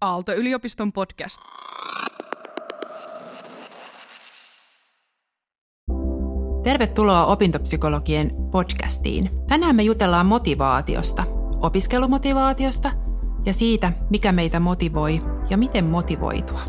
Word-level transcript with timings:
Aalto-yliopiston 0.00 0.92
podcast. 0.92 1.40
Tervetuloa 6.62 7.26
opintopsykologien 7.26 8.30
podcastiin. 8.50 9.30
Tänään 9.48 9.76
me 9.76 9.82
jutellaan 9.82 10.26
motivaatiosta, 10.26 11.24
opiskelumotivaatiosta 11.62 12.92
ja 13.46 13.52
siitä, 13.52 13.92
mikä 14.10 14.32
meitä 14.32 14.60
motivoi 14.60 15.22
ja 15.50 15.56
miten 15.56 15.84
motivoitua. 15.84 16.60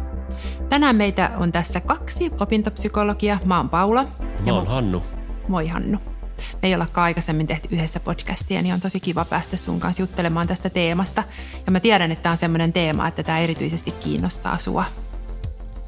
Tänään 0.69 0.95
meitä 0.95 1.31
on 1.37 1.51
tässä 1.51 1.81
kaksi 1.81 2.31
opintopsykologia. 2.39 3.39
Mä 3.45 3.57
oon 3.57 3.69
Paula. 3.69 4.05
Mä 4.45 4.53
oon 4.53 4.67
Hannu. 4.67 5.03
Moi 5.47 5.67
Hannu. 5.67 5.97
Me 6.37 6.67
ei 6.67 6.73
olla 6.73 6.87
aikaisemmin 6.93 7.47
tehty 7.47 7.69
yhdessä 7.71 7.99
podcastia, 7.99 8.61
niin 8.61 8.73
on 8.73 8.81
tosi 8.81 8.99
kiva 8.99 9.25
päästä 9.25 9.57
sun 9.57 9.79
kanssa 9.79 10.01
juttelemaan 10.01 10.47
tästä 10.47 10.69
teemasta. 10.69 11.23
Ja 11.65 11.71
mä 11.71 11.79
tiedän, 11.79 12.11
että 12.11 12.23
tämä 12.23 12.31
on 12.31 12.37
semmoinen 12.37 12.73
teema, 12.73 13.07
että 13.07 13.23
tämä 13.23 13.39
erityisesti 13.39 13.91
kiinnostaa 13.91 14.57
sua. 14.57 14.85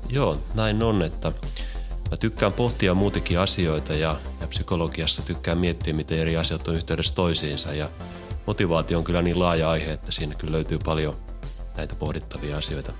Joo, 0.09 0.37
näin 0.55 0.83
on, 0.83 1.01
että 1.01 1.31
mä 2.11 2.17
tykkään 2.17 2.53
pohtia 2.53 2.93
muutenkin 2.93 3.39
asioita 3.39 3.93
ja, 3.93 4.15
ja 4.41 4.47
psykologiassa 4.47 5.21
tykkään 5.21 5.57
miettiä, 5.57 5.93
miten 5.93 6.19
eri 6.19 6.37
asiat 6.37 6.67
on 6.67 6.75
yhteydessä 6.75 7.15
toisiinsa. 7.15 7.73
Ja 7.73 7.89
motivaatio 8.45 8.97
on 8.97 9.03
kyllä 9.03 9.21
niin 9.21 9.39
laaja 9.39 9.69
aihe, 9.69 9.93
että 9.93 10.11
siinä 10.11 10.35
kyllä 10.35 10.51
löytyy 10.51 10.79
paljon 10.85 11.15
näitä 11.77 11.95
pohdittavia 11.95 12.57
asioita. 12.57 12.93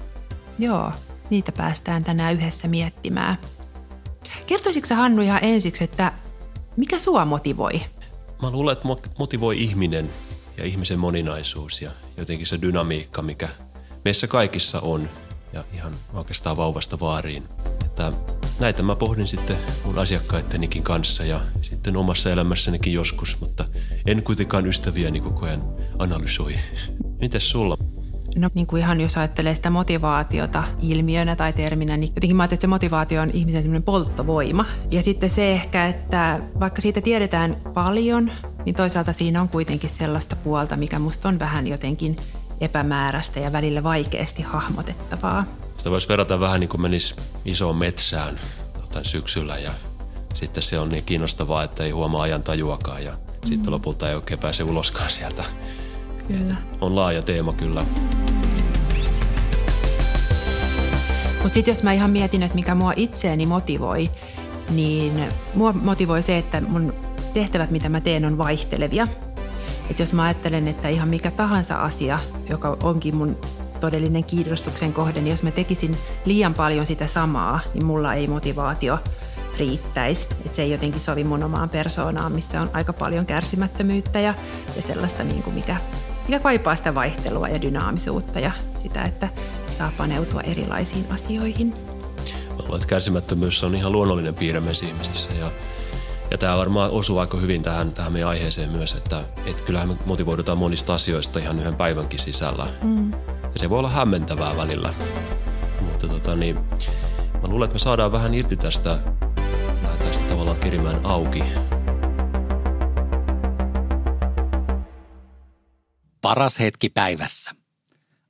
Joo, 0.59 0.91
niitä 1.29 1.51
päästään 1.51 2.03
tänään 2.03 2.33
yhdessä 2.33 2.67
miettimään. 2.67 3.37
Kertoisitko 4.45 4.95
Hannu 4.95 5.21
ihan 5.21 5.43
ensiksi, 5.43 5.83
että 5.83 6.11
mikä 6.79 6.99
sua 6.99 7.25
motivoi? 7.25 7.81
Mä 8.41 8.51
luulen, 8.51 8.73
että 8.73 8.87
motivoi 9.19 9.63
ihminen 9.63 10.09
ja 10.57 10.65
ihmisen 10.65 10.99
moninaisuus 10.99 11.81
ja 11.81 11.91
jotenkin 12.17 12.47
se 12.47 12.61
dynamiikka, 12.61 13.21
mikä 13.21 13.49
meissä 14.05 14.27
kaikissa 14.27 14.79
on 14.79 15.09
ja 15.53 15.63
ihan 15.73 15.93
oikeastaan 16.13 16.57
vauvasta 16.57 16.99
vaariin. 16.99 17.43
Että 17.85 18.13
näitä 18.59 18.83
mä 18.83 18.95
pohdin 18.95 19.27
sitten 19.27 19.57
mun 19.85 19.99
asiakkaittenikin 19.99 20.83
kanssa 20.83 21.25
ja 21.25 21.39
sitten 21.61 21.97
omassa 21.97 22.29
elämässänikin 22.29 22.93
joskus, 22.93 23.37
mutta 23.39 23.65
en 24.05 24.23
kuitenkaan 24.23 24.67
ystäviäni 24.67 25.19
koko 25.19 25.45
ajan 25.45 25.63
analysoi. 25.97 26.55
Mites 27.21 27.49
sulla? 27.49 27.77
No 28.35 28.49
niin 28.53 28.67
kuin 28.67 28.81
ihan 28.81 29.01
jos 29.01 29.17
ajattelee 29.17 29.55
sitä 29.55 29.69
motivaatiota 29.69 30.63
ilmiönä 30.81 31.35
tai 31.35 31.53
terminä, 31.53 31.97
niin 31.97 32.11
jotenkin 32.15 32.35
mä 32.35 32.43
ajattelen, 32.43 32.57
että 32.57 32.61
se 32.61 32.67
motivaatio 32.67 33.21
on 33.21 33.29
ihmisen 33.33 33.61
semmoinen 33.61 33.83
polttovoima. 33.83 34.65
Ja 34.91 35.03
sitten 35.03 35.29
se 35.29 35.51
ehkä, 35.51 35.87
että 35.87 36.39
vaikka 36.59 36.81
siitä 36.81 37.01
tiedetään 37.01 37.57
paljon, 37.73 38.31
niin 38.65 38.75
toisaalta 38.75 39.13
siinä 39.13 39.41
on 39.41 39.49
kuitenkin 39.49 39.89
sellaista 39.89 40.35
puolta, 40.35 40.77
mikä 40.77 40.99
musta 40.99 41.29
on 41.29 41.39
vähän 41.39 41.67
jotenkin 41.67 42.15
epämääräistä 42.61 43.39
ja 43.39 43.51
välillä 43.51 43.83
vaikeasti 43.83 44.41
hahmotettavaa. 44.41 45.45
Sitä 45.77 45.91
voisi 45.91 46.09
verrata 46.09 46.39
vähän 46.39 46.59
niin 46.59 46.69
kuin 46.69 46.81
menisi 46.81 47.15
isoon 47.45 47.75
metsään 47.75 48.39
syksyllä 49.03 49.57
ja 49.57 49.71
sitten 50.33 50.63
se 50.63 50.79
on 50.79 50.89
niin 50.89 51.03
kiinnostavaa, 51.03 51.63
että 51.63 51.83
ei 51.83 51.91
huomaa 51.91 52.21
ajan 52.21 52.43
tajuakaan 52.43 53.03
ja 53.03 53.11
mm. 53.11 53.47
sitten 53.47 53.73
lopulta 53.73 54.09
ei 54.09 54.15
oikein 54.15 54.39
pääse 54.39 54.63
uloskaan 54.63 55.11
sieltä. 55.11 55.43
Kyllä. 56.37 56.55
On 56.81 56.95
laaja 56.95 57.21
teema 57.21 57.53
kyllä. 57.53 57.85
Mutta 61.43 61.53
sitten 61.53 61.71
jos 61.71 61.83
mä 61.83 61.93
ihan 61.93 62.11
mietin, 62.11 62.43
että 62.43 62.55
mikä 62.55 62.75
mua 62.75 62.93
itseäni 62.95 63.45
motivoi, 63.45 64.09
niin 64.69 65.23
mua 65.53 65.73
motivoi 65.73 66.23
se, 66.23 66.37
että 66.37 66.61
mun 66.61 66.93
tehtävät, 67.33 67.71
mitä 67.71 67.89
mä 67.89 68.01
teen, 68.01 68.25
on 68.25 68.37
vaihtelevia. 68.37 69.07
Et 69.91 69.99
jos 69.99 70.13
mä 70.13 70.23
ajattelen, 70.23 70.67
että 70.67 70.89
ihan 70.89 71.07
mikä 71.07 71.31
tahansa 71.31 71.75
asia, 71.75 72.19
joka 72.49 72.77
onkin 72.83 73.15
mun 73.15 73.37
todellinen 73.79 74.23
kiinnostuksen 74.23 74.93
kohde, 74.93 75.21
niin 75.21 75.31
jos 75.31 75.43
mä 75.43 75.51
tekisin 75.51 75.97
liian 76.25 76.53
paljon 76.53 76.85
sitä 76.85 77.07
samaa, 77.07 77.59
niin 77.73 77.85
mulla 77.85 78.13
ei 78.13 78.27
motivaatio 78.27 78.99
riittäisi. 79.59 80.27
Että 80.45 80.55
se 80.55 80.61
ei 80.61 80.71
jotenkin 80.71 81.01
sovi 81.01 81.23
mun 81.23 81.43
omaan 81.43 81.69
persoonaan, 81.69 82.31
missä 82.31 82.61
on 82.61 82.69
aika 82.73 82.93
paljon 82.93 83.25
kärsimättömyyttä 83.25 84.19
ja, 84.19 84.33
ja 84.75 84.81
sellaista, 84.81 85.23
niin 85.23 85.43
kuin 85.43 85.53
mikä, 85.53 85.77
mikä 86.29 86.39
kaipaa 86.39 86.75
sitä 86.75 86.95
vaihtelua 86.95 87.47
ja 87.47 87.61
dynaamisuutta 87.61 88.39
ja 88.39 88.51
sitä, 88.83 89.03
että 89.03 89.29
saa 89.77 89.91
paneutua 89.97 90.41
erilaisiin 90.41 91.05
asioihin. 91.09 91.75
Luulen, 92.59 92.75
että 92.75 92.87
kärsimättömyys 92.87 93.63
on 93.63 93.75
ihan 93.75 93.91
luonnollinen 93.91 94.35
piirre 94.35 94.59
meissä 94.59 94.85
ihmisissä 94.85 95.29
ja, 95.39 95.51
ja 96.31 96.37
tämä 96.37 96.57
varmaan 96.57 96.91
osuu 96.91 97.17
aika 97.17 97.37
hyvin 97.37 97.61
tähän, 97.61 97.91
tähän 97.91 98.13
meidän 98.13 98.29
aiheeseen 98.29 98.69
myös, 98.69 98.93
että, 98.93 99.23
että 99.45 99.63
kyllähän 99.63 99.89
me 99.89 99.95
motivoidutaan 100.05 100.57
monista 100.57 100.93
asioista 100.93 101.39
ihan 101.39 101.59
yhden 101.59 101.75
päivänkin 101.75 102.19
sisällä. 102.19 102.67
Mm. 102.81 103.11
Ja 103.43 103.59
se 103.59 103.69
voi 103.69 103.79
olla 103.79 103.89
hämmentävää 103.89 104.57
välillä. 104.57 104.93
Mutta 105.81 106.07
tota, 106.07 106.35
niin, 106.35 106.55
mä 107.41 107.47
luulen, 107.47 107.65
että 107.65 107.75
me 107.75 107.79
saadaan 107.79 108.11
vähän 108.11 108.33
irti 108.33 108.55
tästä, 108.55 108.99
lähdetään 109.83 110.13
sitä 110.13 110.29
tavallaan 110.29 110.57
kerimään 110.57 110.99
auki. 111.03 111.43
Paras 116.21 116.59
hetki 116.59 116.89
päivässä. 116.89 117.51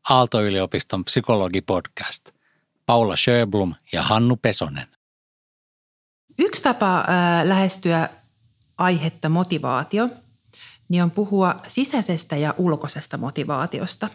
Aalto-yliopiston 0.10 1.06
psykologipodcast. 1.06 2.30
Paula 2.86 3.16
Sjöblom 3.16 3.76
ja 3.92 4.04
Hannu 4.04 4.36
Pesonen. 4.36 4.88
Yksi 6.40 6.64
tapa 6.64 7.00
äh, 7.00 7.06
lähestyä 7.44 8.10
aihetta 8.78 9.30
motivaatio 9.30 10.10
niin 10.90 11.04
on 11.04 11.12
puhua 11.12 11.56
sisäisestä 11.68 12.36
ja 12.36 12.54
ulkoisesta 12.58 13.18
motivaatiosta. 13.18 14.10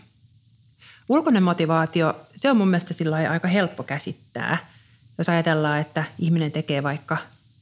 Ulkoinen 1.09 1.43
motivaatio, 1.43 2.17
se 2.37 2.51
on 2.51 2.57
mun 2.57 2.69
mielestä 2.69 2.95
sillä 2.95 3.17
aika 3.17 3.49
helppo 3.49 3.83
käsittää. 3.83 4.59
Jos 5.19 5.29
ajatellaan, 5.29 5.81
että 5.81 6.05
ihminen 6.19 6.53
tekee 6.53 6.83
vaikka 6.83 7.17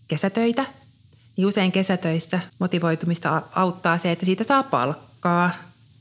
kesätöitä, 0.09 0.65
niin 1.37 1.47
usein 1.47 1.73
kesätöissä 1.73 2.41
motivoitumista 2.59 3.43
auttaa 3.53 3.99
se, 3.99 4.13
että 4.13 4.27
siitä 4.27 4.45
saa 4.45 4.63
palkkaa 4.63 5.51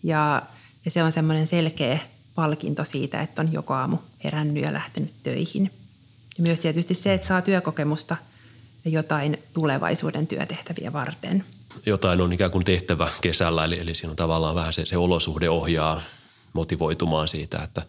ja, 0.04 0.42
ja 0.86 0.92
se 0.92 1.04
on 1.04 1.12
semmoinen 1.12 1.48
selkeä 1.48 2.00
palkinto 2.36 2.86
siitä, 2.86 3.22
että 3.22 3.42
on 3.42 3.54
joko 3.54 3.74
aamu 3.74 3.98
herännyt 4.24 4.64
ja 4.64 4.74
lähtenyt 4.74 5.14
töihin. 5.24 5.72
Ja 6.38 6.44
myös 6.44 6.60
tietysti 6.60 6.96
se, 6.96 7.14
että 7.14 7.28
saa 7.28 7.42
työkokemusta 7.42 8.18
ja 8.86 8.92
jotain 8.92 9.38
tulevaisuuden 9.54 10.28
työtehtäviä 10.28 10.94
varten. 10.94 11.46
Jotain 11.86 12.22
on 12.22 12.34
ikään 12.34 12.52
kuin 12.52 12.66
tehtävä 12.66 13.10
kesällä, 13.22 13.66
eli, 13.66 13.80
eli 13.80 13.96
siinä 13.96 14.12
on 14.12 14.16
tavallaan 14.16 14.56
vähän 14.56 14.74
se, 14.74 14.86
se 14.86 14.98
olosuhde 14.98 15.50
ohjaa 15.50 16.02
motivoitumaan 16.54 17.28
siitä, 17.28 17.64
että 17.64 17.82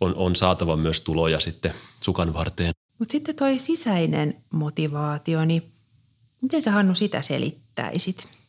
on, 0.00 0.14
on 0.14 0.36
saatava 0.36 0.76
myös 0.76 1.00
tuloja 1.00 1.40
sitten 1.40 1.74
sukan 2.00 2.34
varteen. 2.34 2.72
Mutta 2.98 3.12
sitten 3.12 3.34
toi 3.34 3.58
sisäinen 3.58 4.36
motivaatio, 4.50 5.44
niin 5.44 5.72
miten 6.40 6.62
sä 6.62 6.70
Hannu 6.70 6.94
sitä 6.94 7.22
selittäisit? 7.22 8.39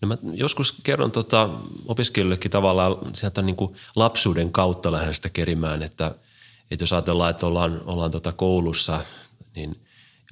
No 0.00 0.08
mä 0.08 0.16
joskus 0.32 0.74
kerron 0.82 1.12
tota 1.12 1.50
opiskelijoillekin 1.86 2.50
tavallaan 2.50 2.96
sieltä 3.14 3.42
niin 3.42 3.56
kuin 3.56 3.74
lapsuuden 3.96 4.52
kautta 4.52 4.92
lähden 4.92 5.14
sitä 5.14 5.28
kerimään, 5.28 5.82
että, 5.82 6.14
että 6.70 6.82
jos 6.82 6.92
ajatellaan, 6.92 7.30
että 7.30 7.46
ollaan, 7.46 7.80
ollaan 7.86 8.10
tota 8.10 8.32
koulussa, 8.32 9.00
niin 9.56 9.76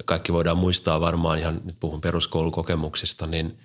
kaikki 0.05 0.33
voidaan 0.33 0.57
muistaa 0.57 1.01
varmaan 1.01 1.39
ihan, 1.39 1.61
nyt 1.63 1.75
puhun 1.79 2.01
peruskoulukokemuksista, 2.01 3.27
niin 3.27 3.59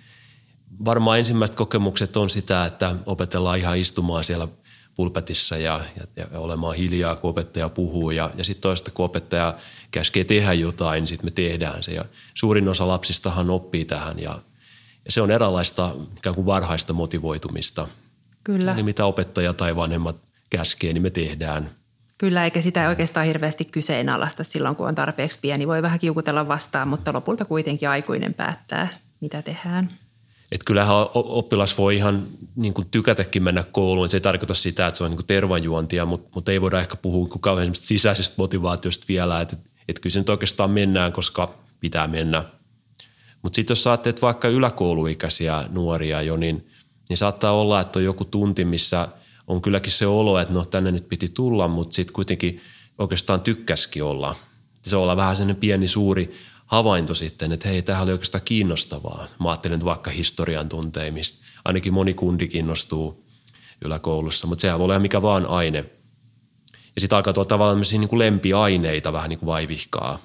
varmaan 0.85 1.19
ensimmäiset 1.19 1.55
kokemukset 1.55 2.17
on 2.17 2.29
sitä, 2.29 2.65
että 2.65 2.95
opetellaan 3.05 3.59
ihan 3.59 3.77
istumaan 3.77 4.23
siellä 4.23 4.47
pulpetissa 4.95 5.57
ja, 5.57 5.81
ja, 5.97 6.25
ja 6.31 6.39
olemaan 6.39 6.75
hiljaa, 6.75 7.15
kun 7.15 7.29
opettaja 7.29 7.69
puhuu. 7.69 8.11
Ja, 8.11 8.31
ja 8.37 8.43
sitten 8.43 8.61
toista, 8.61 8.91
kun 8.91 9.05
opettaja 9.05 9.55
käskee 9.91 10.23
tehdä 10.23 10.53
jotain, 10.53 11.01
niin 11.01 11.07
sitten 11.07 11.27
me 11.27 11.31
tehdään 11.31 11.83
se. 11.83 11.93
Ja 11.93 12.05
suurin 12.33 12.69
osa 12.69 12.87
lapsistahan 12.87 13.49
oppii 13.49 13.85
tähän 13.85 14.19
ja 14.19 14.39
ja 15.05 15.11
se 15.11 15.21
on 15.21 15.31
eräänlaista 15.31 15.95
ikään 16.17 16.35
kuin 16.35 16.45
varhaista 16.45 16.93
motivoitumista. 16.93 17.87
Kyllä. 18.43 18.73
Eli 18.73 18.83
mitä 18.83 19.05
opettaja 19.05 19.53
tai 19.53 19.75
vanhemmat 19.75 20.21
käskee, 20.49 20.93
niin 20.93 21.03
me 21.03 21.09
tehdään. 21.09 21.69
Kyllä, 22.17 22.43
eikä 22.43 22.61
sitä 22.61 22.89
oikeastaan 22.89 23.25
hirveästi 23.25 23.65
kyseenalaista 23.65 24.43
silloin, 24.43 24.75
kun 24.75 24.87
on 24.87 24.95
tarpeeksi 24.95 25.39
pieni. 25.41 25.67
Voi 25.67 25.81
vähän 25.81 25.99
kiukutella 25.99 26.47
vastaan, 26.47 26.87
mutta 26.87 27.13
lopulta 27.13 27.45
kuitenkin 27.45 27.89
aikuinen 27.89 28.33
päättää, 28.33 28.87
mitä 29.21 29.41
tehdään. 29.41 29.89
Että 30.51 30.65
kyllähän 30.65 30.95
oppilas 31.13 31.77
voi 31.77 31.95
ihan 31.95 32.23
niin 32.55 32.73
kuin 32.73 32.87
tykätäkin 32.91 33.43
mennä 33.43 33.63
kouluun. 33.71 34.09
Se 34.09 34.17
ei 34.17 34.21
tarkoita 34.21 34.53
sitä, 34.53 34.87
että 34.87 34.97
se 34.97 35.03
on 35.03 35.09
niin 35.09 35.17
kuin 35.17 35.27
tervanjuontia, 35.27 36.05
mutta, 36.05 36.29
mutta 36.35 36.51
ei 36.51 36.61
voida 36.61 36.79
ehkä 36.79 36.95
puhua 36.95 37.27
kauhean 37.39 37.75
sisäisestä 37.75 38.35
motivaatiosta 38.37 39.05
vielä. 39.07 39.41
Että, 39.41 39.55
että 39.87 40.01
kyllä 40.01 40.13
se 40.13 40.19
nyt 40.19 40.29
oikeastaan 40.29 40.71
mennään, 40.71 41.13
koska 41.13 41.53
pitää 41.79 42.07
mennä– 42.07 42.43
mutta 43.41 43.55
sitten 43.55 43.71
jos 43.71 43.83
saatte 43.83 44.13
vaikka 44.21 44.47
yläkouluikäisiä 44.47 45.65
nuoria 45.69 46.21
jo, 46.21 46.37
niin, 46.37 46.67
niin 47.09 47.17
saattaa 47.17 47.51
olla, 47.51 47.81
että 47.81 47.99
on 47.99 48.05
joku 48.05 48.25
tunti, 48.25 48.65
missä 48.65 49.07
on 49.47 49.61
kylläkin 49.61 49.91
se 49.91 50.07
olo, 50.07 50.39
että 50.39 50.53
no 50.53 50.65
tänne 50.65 50.91
nyt 50.91 51.09
piti 51.09 51.29
tulla, 51.29 51.67
mutta 51.67 51.95
sitten 51.95 52.13
kuitenkin 52.13 52.61
oikeastaan 52.97 53.41
tykkäski 53.41 54.01
olla. 54.01 54.35
Se 54.81 54.95
olla 54.95 55.17
vähän 55.17 55.35
sellainen 55.35 55.61
pieni 55.61 55.87
suuri 55.87 56.33
havainto 56.65 57.13
sitten, 57.13 57.51
että 57.51 57.67
hei, 57.67 57.81
tämähän 57.81 58.03
oli 58.03 58.11
oikeastaan 58.11 58.41
kiinnostavaa. 58.45 59.27
Mä 59.39 59.49
ajattelen 59.49 59.75
että 59.75 59.85
vaikka 59.85 60.11
historian 60.11 60.69
tunteimista. 60.69 61.45
Ainakin 61.65 61.93
moni 61.93 62.13
kundi 62.13 62.47
kiinnostuu 62.47 63.25
yläkoulussa, 63.85 64.47
mutta 64.47 64.61
sehän 64.61 64.79
voi 64.79 64.85
olla 64.85 64.99
mikä 64.99 65.21
vaan 65.21 65.45
aine. 65.45 65.85
Ja 66.95 67.01
sitten 67.01 67.17
alkaa 67.17 67.33
tuolla 67.33 67.47
tavallaan 67.47 67.81
niin 67.91 68.09
kuin 68.09 68.19
lempiaineita 68.19 69.13
vähän 69.13 69.29
niin 69.29 69.39
kuin 69.39 69.47
vaivihkaa. 69.47 70.19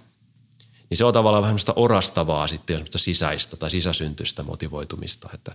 Niin 0.90 0.98
se 0.98 1.04
on 1.04 1.12
tavallaan 1.12 1.42
vähän 1.42 1.50
semmoista 1.50 1.72
orastavaa 1.76 2.46
sitten, 2.46 2.76
semmoista 2.76 2.98
sisäistä 2.98 3.56
tai 3.56 3.70
sisäsyntyistä 3.70 4.42
motivoitumista, 4.42 5.28
että, 5.34 5.52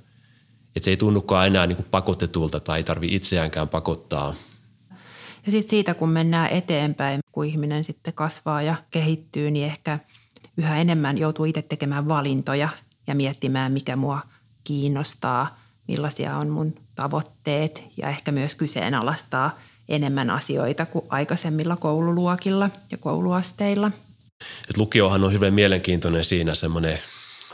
että 0.75 0.85
se 0.85 0.91
ei 0.91 0.97
tunnukaan 0.97 1.47
enää 1.47 1.67
niin 1.67 1.75
kuin 1.75 1.87
pakotetulta 1.91 2.59
tai 2.59 2.79
ei 2.79 2.83
tarvi 2.83 3.15
itseäänkään 3.15 3.69
pakottaa. 3.69 4.35
Ja 5.45 5.51
sitten 5.51 5.69
siitä, 5.69 5.93
kun 5.93 6.09
mennään 6.09 6.49
eteenpäin, 6.49 7.19
kun 7.31 7.45
ihminen 7.45 7.83
sitten 7.83 8.13
kasvaa 8.13 8.61
ja 8.61 8.75
kehittyy, 8.91 9.51
niin 9.51 9.65
ehkä 9.65 9.99
yhä 10.57 10.77
enemmän 10.77 11.17
joutuu 11.17 11.45
itse 11.45 11.61
tekemään 11.61 12.07
valintoja 12.07 12.69
ja 13.07 13.15
miettimään, 13.15 13.71
mikä 13.71 13.95
mua 13.95 14.21
kiinnostaa, 14.63 15.59
millaisia 15.87 16.37
on 16.37 16.49
mun 16.49 16.75
tavoitteet 16.95 17.83
ja 17.97 18.09
ehkä 18.09 18.31
myös 18.31 18.55
kyseenalaistaa 18.55 19.59
enemmän 19.89 20.29
asioita 20.29 20.85
kuin 20.85 21.05
aikaisemmilla 21.09 21.75
koululuokilla 21.75 22.69
ja 22.91 22.97
kouluasteilla. 22.97 23.91
Et 24.69 24.77
lukiohan 24.77 25.23
on 25.23 25.33
hyvin 25.33 25.53
mielenkiintoinen 25.53 26.23
siinä 26.23 26.55
semmoinen 26.55 26.99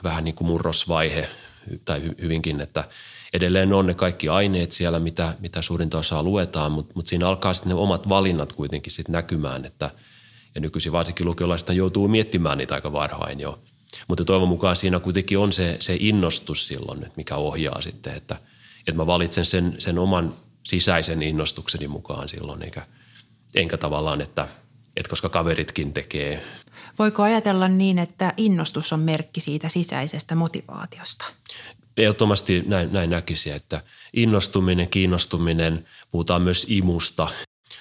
vähän 0.04 0.24
niin 0.24 0.36
kuin 0.36 0.48
murrosvaihe 0.48 1.30
tai 1.86 2.01
hyvinkin, 2.22 2.62
että 2.62 2.84
edelleen 3.34 3.74
on 3.74 3.86
ne 3.86 3.94
kaikki 3.94 4.30
aineet 4.30 4.72
siellä, 4.72 5.00
mitä, 5.00 5.36
mitä 5.39 5.62
suurinta 5.62 5.98
osaa 5.98 6.24
luetaan, 6.24 6.72
mutta, 6.72 6.92
mutta 6.95 7.10
siinä 7.10 7.28
alkaa 7.28 7.54
sitten 7.54 7.69
ne 7.69 7.75
omat 7.75 8.10
valinnat 8.10 8.54
kuitenkin 8.54 8.92
sitten 8.92 9.13
näkymään, 9.13 9.66
että 9.66 9.92
ja 10.56 10.62
nykyisin 10.62 10.92
varsinkin 10.92 11.25
lukiolaista 11.25 11.74
joutuu 11.74 12.07
miettimään 12.07 12.57
niitä 12.57 12.75
aika 12.75 12.92
varhain 12.92 13.39
jo. 13.39 13.60
Mutta 14.07 14.25
toivon 14.25 14.48
mukaan 14.48 14.75
siinä 14.75 15.00
kuitenkin 15.00 15.38
on 15.38 15.54
se, 15.54 15.78
se 15.80 15.98
innostus 16.00 16.68
silloin, 16.68 17.04
että 17.04 17.13
mikä 17.18 17.36
ohjaa 17.36 17.81
sitten, 17.81 18.13
että, 18.13 18.38
että 18.80 18.95
mä 18.95 19.07
valitsen 19.07 19.45
sen, 19.45 19.75
sen 19.80 20.00
oman 20.00 20.36
sisäisen 20.63 21.22
innostukseni 21.22 21.88
mukaan 21.88 22.30
silloin, 22.30 22.63
eikä, 22.63 22.86
enkä 23.56 23.78
tavallaan, 23.78 24.22
että, 24.22 24.48
että 24.98 25.10
koska 25.10 25.30
kaveritkin 25.30 25.94
tekee. 25.94 26.44
Voiko 27.00 27.24
ajatella 27.24 27.68
niin, 27.68 28.00
että 28.00 28.34
innostus 28.38 28.94
on 28.94 29.00
merkki 29.00 29.40
siitä 29.40 29.70
sisäisestä 29.70 30.36
motivaatiosta? 30.36 31.26
Ehdottomasti 31.98 32.64
näin, 32.68 32.94
näin 32.94 33.10
näkisi, 33.10 33.52
että 33.52 33.82
innostuminen, 34.14 34.88
kiinnostuminen, 34.88 35.86
puhutaan 36.12 36.42
myös 36.42 36.66
imusta, 36.70 37.28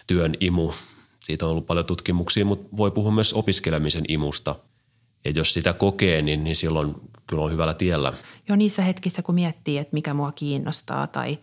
työn 0.06 0.34
imu. 0.40 0.72
Siitä 1.20 1.46
on 1.46 1.50
ollut 1.50 1.66
paljon 1.66 1.86
tutkimuksia, 1.86 2.44
mutta 2.44 2.76
voi 2.76 2.90
puhua 2.90 3.10
myös 3.10 3.34
opiskelemisen 3.34 4.04
imusta. 4.08 4.54
Ja 5.24 5.30
jos 5.30 5.52
sitä 5.54 5.72
kokee, 5.72 6.22
niin, 6.22 6.44
niin 6.44 6.56
silloin 6.56 6.94
kyllä 7.26 7.42
on 7.42 7.52
hyvällä 7.52 7.74
tiellä. 7.74 8.12
Jo 8.48 8.56
niissä 8.56 8.82
hetkissä, 8.82 9.22
kun 9.22 9.34
miettii, 9.34 9.78
että 9.78 9.94
mikä 9.94 10.14
mua 10.14 10.32
kiinnostaa 10.32 11.06
tai 11.06 11.38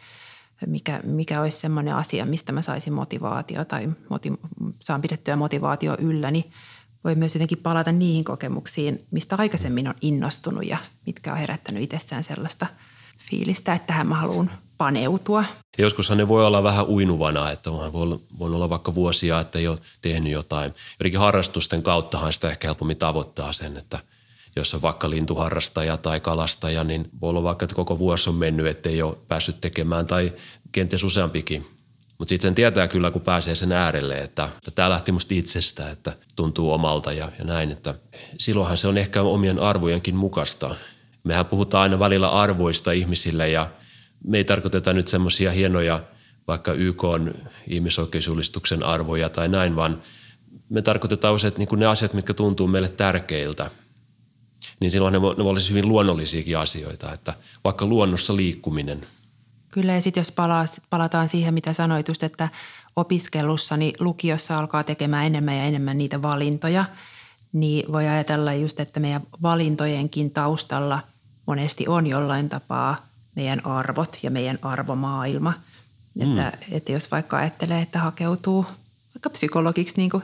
mikä, 0.68 1.00
mikä 1.04 1.42
olisi 1.42 1.58
sellainen 1.58 1.96
asia, 1.96 2.26
mistä 2.26 2.52
mä 2.52 2.62
saisin 2.62 2.94
motivaatio 2.94 3.66
tai 3.66 3.90
moti, 4.10 4.34
saan 4.80 5.02
pidettyä 5.02 5.36
motivaatio 5.36 5.96
yllä, 6.00 6.32
niin 6.32 6.52
voi 7.04 7.16
myös 7.16 7.36
jotenkin 7.36 7.58
palata 7.58 7.92
niihin 7.92 8.24
kokemuksiin, 8.24 9.06
mistä 9.12 9.36
aikaisemmin 9.40 9.88
on 9.88 9.96
innostunut 10.02 10.66
ja 10.66 10.78
mitkä 11.06 11.32
on 11.32 11.38
herättänyt 11.38 11.84
itsessään 11.84 12.24
sellaista 12.24 12.68
fiilistä, 13.18 13.74
että 13.74 13.88
tähän 13.88 14.08
mä 14.08 14.16
haluan 14.16 14.52
paneutua. 14.78 15.44
Joskushan 15.78 16.18
ne 16.18 16.28
voi 16.28 16.46
olla 16.46 16.64
vähän 16.64 16.88
uinuvana, 16.88 17.52
että 17.52 17.72
voi, 17.72 18.20
voi 18.40 18.56
olla 18.56 18.70
vaikka 18.70 18.96
vuosia, 18.96 19.40
että 19.40 19.60
ei 19.60 19.68
ole 19.68 19.78
tehnyt 20.02 20.34
jotain. 20.34 20.74
Jotenkin 21.00 21.20
harrastusten 21.20 21.84
kauttahan 21.84 22.34
sitä 22.34 22.50
ehkä 22.50 22.68
helpommin 22.68 22.98
tavoittaa 22.98 23.54
sen, 23.54 23.78
että 23.78 24.00
jos 24.56 24.74
on 24.74 24.82
vaikka 24.82 25.10
lintuharrastaja 25.10 25.98
tai 25.98 26.20
kalastaja, 26.20 26.84
niin 26.84 27.10
voi 27.22 27.30
olla 27.30 27.44
vaikka, 27.44 27.66
että 27.66 27.76
koko 27.76 28.00
vuosi 28.00 28.30
on 28.30 28.36
mennyt, 28.36 28.68
ettei 28.68 29.02
ole 29.02 29.18
päässyt 29.28 29.62
tekemään 29.62 30.08
tai 30.08 30.34
kenties 30.72 31.04
useampikin 31.04 31.66
mutta 32.24 32.30
sitten 32.30 32.48
sen 32.48 32.56
tietää 32.56 32.88
kyllä, 32.88 33.12
kun 33.12 33.22
pääsee 33.22 33.56
sen 33.56 33.72
äärelle, 33.72 34.18
että, 34.18 34.50
että 34.58 34.72
tämä 34.72 34.90
lähti 34.90 35.12
musta 35.12 35.34
itsestä, 35.34 35.90
että 35.90 36.14
tuntuu 36.36 36.72
omalta 36.72 37.14
ja, 37.14 37.32
ja 37.40 37.46
näin. 37.46 37.72
Että 37.72 37.96
silloinhan 38.40 38.78
se 38.78 38.88
on 38.88 38.98
ehkä 38.98 39.22
omien 39.22 39.60
arvojenkin 39.60 40.16
mukaista. 40.16 40.76
Mehän 41.24 41.46
puhutaan 41.46 41.82
aina 41.84 42.00
välillä 42.00 42.30
arvoista 42.30 42.92
ihmisille 42.92 43.50
ja 43.50 43.70
me 44.28 44.38
ei 44.38 44.44
tarkoiteta 44.44 44.94
nyt 44.94 45.08
semmoisia 45.08 45.52
hienoja 45.52 46.04
vaikka 46.48 46.74
YK 46.74 47.04
on 47.04 47.34
ihmisoikeusjulistuksen 47.68 48.84
arvoja 48.84 49.30
tai 49.30 49.48
näin, 49.48 49.76
vaan 49.76 50.02
me 50.70 50.82
tarkoitetaan 50.82 51.34
usein 51.34 51.54
niin 51.58 51.80
ne 51.80 51.86
asiat, 51.86 52.14
mitkä 52.14 52.34
tuntuu 52.34 52.68
meille 52.68 52.90
tärkeiltä. 52.90 53.72
Niin 54.80 54.92
silloin 54.92 55.12
ne, 55.12 55.20
ne 55.20 55.44
olisi 55.44 55.70
hyvin 55.70 55.88
luonnollisiakin 55.88 56.58
asioita, 56.58 57.14
että 57.14 57.34
vaikka 57.64 57.86
luonnossa 57.86 58.36
liikkuminen– 58.36 59.02
Kyllä 59.74 59.94
ja 59.94 60.02
sitten 60.02 60.22
jos 60.22 60.34
palataan 60.90 61.30
siihen, 61.30 61.54
mitä 61.54 61.74
sanoit 61.74 62.08
just, 62.08 62.24
että 62.24 62.50
opiskelussa, 62.96 63.78
niin 63.78 63.96
lukiossa 64.00 64.60
alkaa 64.60 64.84
tekemään 64.84 65.26
enemmän 65.26 65.58
ja 65.58 65.64
enemmän 65.64 65.98
niitä 65.98 66.22
valintoja, 66.22 66.86
niin 67.54 67.92
voi 67.92 68.08
ajatella 68.08 68.54
just, 68.54 68.80
että 68.80 69.00
meidän 69.00 69.22
valintojenkin 69.42 70.32
taustalla 70.32 71.00
monesti 71.46 71.88
on 71.88 72.08
jollain 72.08 72.50
tapaa 72.50 73.06
meidän 73.36 73.66
arvot 73.66 74.18
ja 74.24 74.32
meidän 74.32 74.60
arvomaailma. 74.62 75.54
Mm. 76.16 76.22
Että, 76.22 76.58
että 76.72 76.92
jos 76.92 77.12
vaikka 77.12 77.38
ajattelee, 77.38 77.82
että 77.82 78.00
hakeutuu 78.00 78.66
vaikka 79.16 79.30
psykologiksi, 79.30 79.98
niin 79.98 80.10
kuin 80.10 80.24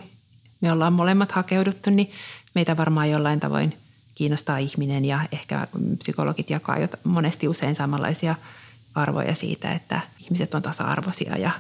me 0.62 0.72
ollaan 0.72 0.94
molemmat 0.94 1.32
hakeuduttu, 1.32 1.90
niin 1.90 2.12
meitä 2.56 2.78
varmaan 2.78 3.10
jollain 3.10 3.40
tavoin 3.40 3.78
kiinnostaa 4.16 4.58
ihminen 4.58 5.06
ja 5.06 5.20
ehkä 5.32 5.68
psykologit 6.00 6.50
jakaa 6.50 6.78
monesti 7.04 7.48
usein 7.48 7.76
samanlaisia– 7.76 8.36
arvoja 8.96 9.36
siitä, 9.36 9.72
että 9.72 10.02
ihmiset 10.20 10.54
on 10.54 10.62
tasa-arvoisia 10.62 11.38
ja 11.38 11.52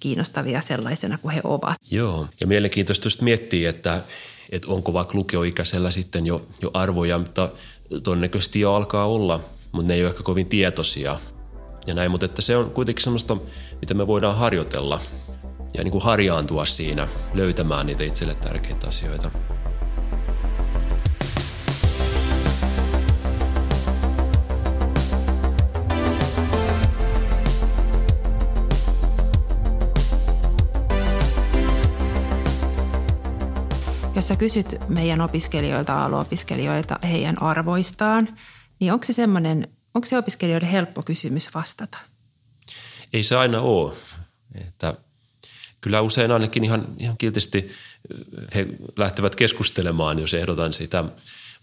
kiinnostavia 0.00 0.60
sellaisena 0.60 1.18
kuin 1.18 1.34
he 1.34 1.40
ovat. 1.44 1.76
Joo, 1.90 2.26
ja 2.40 2.46
mielenkiintoista 2.46 3.06
just 3.06 3.20
miettiä, 3.20 3.70
että, 3.70 4.02
että 4.50 4.68
onko 4.70 4.92
vaikka 4.92 5.18
lukioikäisellä 5.18 5.90
sitten 5.90 6.26
jo, 6.26 6.46
jo 6.62 6.70
arvoja, 6.74 7.18
mutta 7.18 7.50
todennäköisesti 8.02 8.60
jo 8.60 8.74
alkaa 8.74 9.06
olla, 9.06 9.40
mutta 9.72 9.88
ne 9.88 9.94
ei 9.94 10.02
ole 10.02 10.10
ehkä 10.10 10.22
kovin 10.22 10.46
tietoisia. 10.46 11.20
Ja 11.86 11.94
näin, 11.94 12.10
mutta 12.10 12.26
että 12.26 12.42
se 12.42 12.56
on 12.56 12.70
kuitenkin 12.70 13.04
sellaista, 13.04 13.36
mitä 13.80 13.94
me 13.94 14.06
voidaan 14.06 14.36
harjoitella 14.36 15.00
ja 15.74 15.84
niin 15.84 15.92
kuin 15.92 16.04
harjaantua 16.04 16.64
siinä, 16.64 17.08
löytämään 17.34 17.86
niitä 17.86 18.04
itselle 18.04 18.34
tärkeitä 18.34 18.88
asioita. 18.88 19.30
Jos 34.22 34.28
sä 34.28 34.36
kysyt 34.36 34.88
meidän 34.88 35.20
opiskelijoilta, 35.20 36.04
aluopiskelijoilta 36.04 36.98
heidän 37.02 37.42
arvoistaan, 37.42 38.38
niin 38.80 38.92
onko 38.92 39.06
se 39.06 39.12
semmoinen, 39.12 39.68
onko 39.94 40.06
se 40.06 40.18
opiskelijoiden 40.18 40.68
helppo 40.68 41.02
kysymys 41.02 41.54
vastata? 41.54 41.98
Ei 43.12 43.24
se 43.24 43.36
aina 43.36 43.60
ole. 43.60 43.92
Että 44.54 44.94
kyllä 45.80 46.00
usein 46.00 46.30
ainakin 46.30 46.64
ihan, 46.64 46.86
ihan 46.98 47.16
kiltisti 47.18 47.70
he 48.54 48.66
lähtevät 48.96 49.36
keskustelemaan, 49.36 50.18
jos 50.18 50.34
ehdotan 50.34 50.72
sitä. 50.72 51.04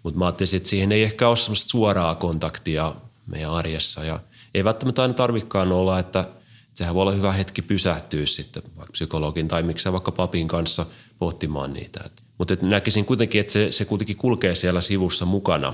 Mutta 0.04 0.20
mä 0.20 0.26
ajattelin, 0.26 0.56
että 0.56 0.70
siihen 0.70 0.92
ei 0.92 1.04
ehkä 1.04 1.28
ole 1.28 1.38
semmoista 1.38 1.70
suoraa 1.70 2.16
kontaktia 2.16 2.96
meidän 3.28 3.52
arjessa. 3.52 4.04
Ja 4.04 4.20
ei 4.54 4.64
välttämättä 4.64 5.02
aina 5.02 5.14
tarvikaan 5.14 5.72
olla, 5.72 6.00
että 6.00 6.30
sehän 6.74 6.96
voi 6.96 7.02
olla 7.02 7.12
hyvä 7.12 7.32
hetki 7.32 7.62
pysähtyä 7.62 8.26
sitten 8.26 8.64
vaikka 8.78 8.92
psykologin 8.92 9.48
tai 9.48 9.64
miksei 9.64 9.92
vaikka 9.92 10.12
papin 10.12 10.48
kanssa 10.48 10.86
pohtimaan 11.20 11.74
niitä. 11.74 12.00
Että 12.06 12.29
mutta 12.40 12.58
näkisin 12.62 13.06
kuitenkin, 13.06 13.42
että 13.42 13.54
se, 13.54 13.72
se 13.72 13.86
kuitenkin 13.86 14.18
kulkee 14.18 14.56
siellä 14.56 14.82
sivussa 14.82 15.26
mukana. 15.26 15.74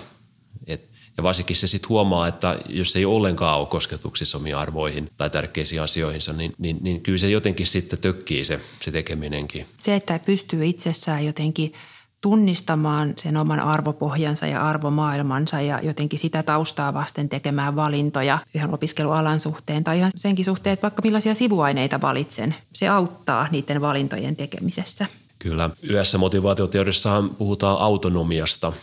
Et, 0.68 0.90
ja 1.18 1.24
varsinkin 1.24 1.56
se 1.56 1.68
sitten 1.68 1.90
huomaa, 1.90 2.28
että 2.28 2.60
jos 2.70 2.96
ei 2.96 3.06
ollenkaan 3.06 3.60
ole 3.60 3.68
kosketuksissa 3.68 4.38
omiin 4.38 4.56
arvoihin 4.56 5.10
tai 5.18 5.30
tärkeisiin 5.30 5.82
asioihinsa, 5.82 6.34
niin, 6.34 6.54
niin, 6.58 6.78
niin 6.82 7.02
kyllä 7.02 7.18
se 7.18 7.30
jotenkin 7.30 7.68
sitten 7.68 8.00
tökkii 8.00 8.46
se, 8.46 8.60
se 8.82 8.92
tekeminenkin. 8.92 9.66
Se, 9.78 9.96
että 9.96 10.20
pystyy 10.26 10.66
itsessään 10.66 11.26
jotenkin 11.26 11.74
tunnistamaan 12.22 13.14
sen 13.18 13.38
oman 13.38 13.60
arvopohjansa 13.60 14.48
ja 14.48 14.68
arvomaailmansa 14.68 15.62
ja 15.62 15.80
jotenkin 15.84 16.20
sitä 16.20 16.44
taustaa 16.44 16.94
vasten 16.94 17.30
tekemään 17.30 17.76
valintoja 17.76 18.40
ihan 18.54 18.74
opiskelualan 18.74 19.40
suhteen 19.40 19.84
tai 19.84 19.98
ihan 19.98 20.12
senkin 20.16 20.46
suhteen, 20.46 20.74
että 20.74 20.82
vaikka 20.82 21.02
millaisia 21.02 21.36
sivuaineita 21.36 22.02
valitsen. 22.02 22.56
Se 22.74 22.88
auttaa 22.88 23.48
niiden 23.52 23.82
valintojen 23.82 24.36
tekemisessä. 24.36 25.06
Kyllä. 25.39 25.70
Yhdessä 25.84 26.18
motivaatioteoriassahan 26.18 27.36
puhutaan 27.36 27.77
autonomiasta, 27.77 28.74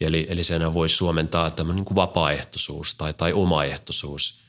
eli, 0.00 0.26
eli 0.30 0.44
senhän 0.44 0.74
voisi 0.74 0.96
suomentaa 0.96 1.50
tämmöinen 1.50 1.76
niin 1.76 1.84
kuin 1.84 1.96
vapaaehtoisuus 1.96 2.94
tai, 2.94 3.14
tai 3.14 3.32
omaehtoisuus. 3.32 4.40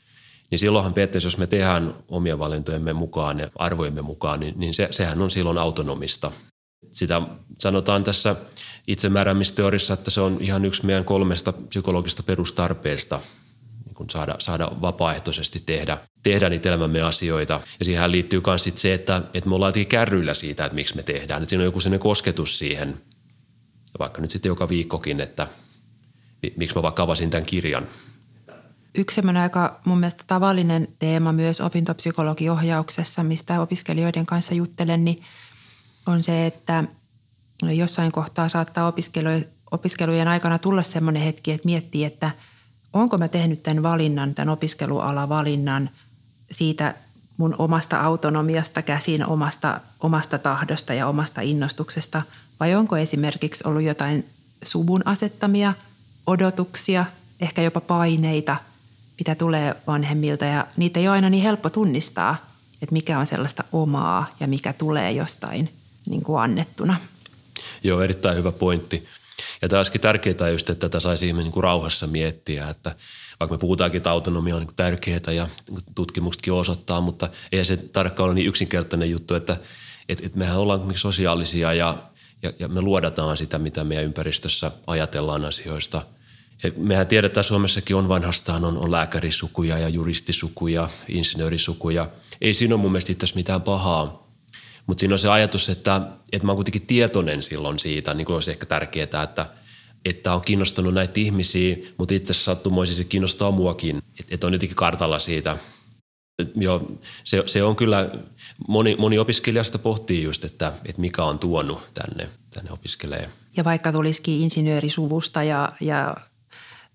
Niin 0.51 0.60
silloinhan 0.60 0.93
periaatteessa, 0.93 1.27
jos 1.27 1.38
me 1.38 1.48
tehdään 1.48 1.95
omia 2.07 2.39
valintojemme 2.39 2.93
mukaan 2.93 3.39
ja 3.39 3.50
arvojemme 3.55 4.01
mukaan, 4.01 4.39
niin, 4.39 4.53
niin 4.57 4.74
se, 4.74 4.88
sehän 4.91 5.21
on 5.21 5.31
silloin 5.31 5.57
autonomista. 5.57 6.31
Sitä 6.91 7.21
sanotaan 7.60 8.03
tässä 8.03 8.36
itsemääräämisteorissa, 8.88 9.93
että 9.93 10.12
se 10.12 10.21
on 10.21 10.38
ihan 10.41 10.65
yksi 10.65 10.86
meidän 10.86 11.05
kolmesta 11.05 11.53
psykologista 11.53 12.24
perustarpeesta 12.24 13.19
niin 13.86 13.95
kun 13.95 14.10
saada, 14.10 14.36
saada 14.39 14.71
vapaaehtoisesti 14.81 15.63
tehdä 15.65 15.98
tehdä 16.24 16.50
niitä 16.50 16.70
elämämme 16.70 17.01
asioita. 17.01 17.60
Ja 17.80 17.86
siihen 17.86 18.12
liittyy 18.12 18.42
myös 18.48 18.70
se, 18.75 18.94
että, 18.94 19.22
että 19.34 19.50
me 19.50 19.56
ollaan 19.56 19.70
jotenkin 19.70 19.90
kärryillä 19.90 20.34
siitä, 20.34 20.66
että 20.66 20.75
miksi 20.75 20.96
me 20.96 21.04
tehdään. 21.04 21.44
Että 21.44 21.50
siinä 21.50 21.62
on 21.62 21.66
joku 21.66 21.80
sellainen 21.80 22.00
kosketus 22.00 22.60
siihen, 22.60 23.01
vaikka 24.00 24.22
nyt 24.22 24.32
sitten 24.32 24.50
joka 24.50 24.70
viikkokin, 24.70 25.22
että 25.22 25.48
miksi 26.56 26.75
mä 26.75 26.82
vaikka 26.82 27.04
avasin 27.04 27.30
tämän 27.30 27.46
kirjan. 27.46 27.88
Yksi 28.96 29.16
semmoinen 29.16 29.44
aika 29.44 29.80
mun 29.86 30.00
mielestä 30.00 30.24
tavallinen 30.28 30.88
teema 31.00 31.34
myös 31.34 31.62
opintopsykologiohjauksessa, 31.62 33.24
mistä 33.24 33.62
opiskelijoiden 33.62 34.25
kanssa 34.25 34.54
juttelen, 34.54 35.06
niin 35.06 35.24
on 36.06 36.24
se, 36.24 36.46
että 36.46 36.84
jossain 37.75 38.12
kohtaa 38.12 38.50
saattaa 38.50 38.94
opiskelujen 39.72 40.28
aikana 40.28 40.60
tulla 40.60 40.84
semmoinen 40.84 41.24
hetki, 41.24 41.51
että 41.51 41.66
miettii, 41.66 42.04
että 42.04 42.32
onko 42.94 43.18
mä 43.18 43.28
tehnyt 43.28 43.63
tämän 43.63 43.84
valinnan, 43.84 44.36
tämän 44.36 44.54
opiskelualavalinnan 44.54 45.90
siitä 46.51 46.96
mun 47.38 47.55
omasta 47.58 48.01
autonomiasta 48.01 48.81
käsin, 48.81 49.25
omasta, 49.25 49.79
omasta 50.00 50.38
tahdosta 50.38 50.93
ja 50.93 51.08
omasta 51.08 51.41
innostuksesta, 51.41 52.22
vai 52.60 52.75
onko 52.75 52.98
esimerkiksi 52.98 53.63
ollut 53.67 53.81
jotain 53.81 54.25
suvun 54.63 55.01
asettamia 55.05 55.74
odotuksia, 56.27 57.05
ehkä 57.39 57.62
jopa 57.62 57.81
paineita, 57.81 58.55
mitä 59.20 59.36
tulee 59.36 59.75
vanhemmilta 59.88 60.46
ja 60.46 60.67
niitä 60.77 61.00
ei 61.00 61.08
ole 61.08 61.15
aina 61.15 61.29
niin 61.29 61.43
helppo 61.43 61.70
tunnistaa, 61.70 62.51
että 62.81 62.93
mikä 62.93 63.20
on 63.20 63.27
sellaista 63.27 63.63
omaa 63.72 64.36
ja 64.39 64.48
mikä 64.48 64.74
tulee 64.74 65.12
jostain 65.12 65.74
niin 66.05 66.24
kuin 66.24 66.41
annettuna. 66.41 66.98
Joo, 67.84 68.01
erittäin 68.01 68.38
hyvä 68.38 68.51
pointti. 68.51 69.08
Ja 69.62 69.70
tämä 69.70 69.79
olisikin 69.79 70.01
tärkeää 70.01 70.50
just, 70.51 70.70
että 70.70 70.89
tätä 70.89 71.00
saisi 71.00 71.27
ihminen 71.27 71.43
niin 71.43 71.53
kuin 71.53 71.63
rauhassa 71.63 72.08
miettiä, 72.08 72.70
että 72.70 72.96
vaikka 73.41 73.53
me 73.53 73.60
puhutaankin, 73.60 73.98
että 73.98 74.12
autonomia 74.12 74.55
on 74.55 74.62
niin 74.62 74.75
tärkeää 74.75 75.33
ja 75.36 75.48
niin 75.69 75.83
tutkimuksetkin 75.95 76.53
osoittaa, 76.53 77.01
mutta 77.01 77.29
ei 77.51 77.65
se 77.65 77.77
tarkkaan 77.77 78.25
ole 78.25 78.33
niin 78.36 78.48
yksinkertainen 78.48 79.12
juttu, 79.12 79.36
että, 79.36 79.57
että, 80.10 80.25
että 80.25 80.38
mehän 80.38 80.57
ollaan 80.57 80.91
sosiaalisia 80.95 81.74
ja, 81.74 81.95
ja, 82.43 82.53
ja 82.60 82.67
me 82.67 82.81
luodataan 82.81 83.38
sitä, 83.38 83.60
mitä 83.60 83.83
meidän 83.83 84.05
ympäristössä 84.05 84.71
ajatellaan 84.88 85.45
asioista. 85.45 86.01
Ja 86.63 86.71
mehän 86.77 87.07
tiedetään, 87.07 87.43
Suomessakin 87.43 87.95
on 87.95 88.10
vanhastaan, 88.10 88.65
on, 88.65 88.77
on 88.77 88.91
lääkärisukuja 88.91 89.77
ja 89.77 89.89
juristissukuja, 89.89 90.89
insinöörisukuja. 91.07 92.10
Ei 92.41 92.53
siinä 92.53 92.75
ole 92.75 92.81
mun 92.81 92.91
mielestä 92.91 93.12
itse 93.12 93.27
mitään 93.36 93.62
pahaa, 93.62 94.27
mutta 94.88 95.00
siinä 95.00 95.15
on 95.15 95.19
se 95.19 95.29
ajatus, 95.29 95.69
että, 95.69 96.01
että 96.31 96.45
mä 96.45 96.51
oon 96.51 96.57
kuitenkin 96.57 96.88
tietoinen 96.88 97.43
silloin 97.43 97.79
siitä, 97.79 98.13
niin 98.13 98.25
kuin 98.25 98.33
olisi 98.33 98.51
ehkä 98.51 98.65
tärkeää, 98.65 99.24
että, 99.24 99.45
että 100.05 100.36
on 100.36 100.41
kiinnostunut 100.41 100.93
näitä 100.93 101.20
ihmisiä, 101.20 101.77
mutta 101.98 102.13
itse 102.13 102.34
sattumoisin 102.34 102.96
se 102.96 103.03
kiinnostaa 103.03 103.51
muakin, 103.51 103.98
että, 103.98 104.36
että 104.36 104.48
on 104.48 104.53
jotenkin 104.53 104.75
kartalla 104.75 105.20
siitä. 105.20 105.58
Joo, 106.55 106.91
se, 107.24 107.43
se 107.46 107.63
on 107.63 107.75
kyllä, 107.75 108.10
moni, 108.67 108.96
moni 108.96 109.20
opiskelijasta 109.20 109.79
pohtii 109.79 110.24
just, 110.24 110.43
että, 110.43 110.74
että 110.86 111.01
mikä 111.01 111.24
on 111.24 111.39
tuonut 111.39 111.81
tänne, 111.93 112.29
tänne 112.53 112.72
opiskelee. 112.72 113.29
Ja 113.58 113.63
vaikka 113.63 113.91
tulisikin 113.91 114.41
insinöörisuvusta 114.41 115.43
ja, 115.43 115.70
ja 115.81 116.15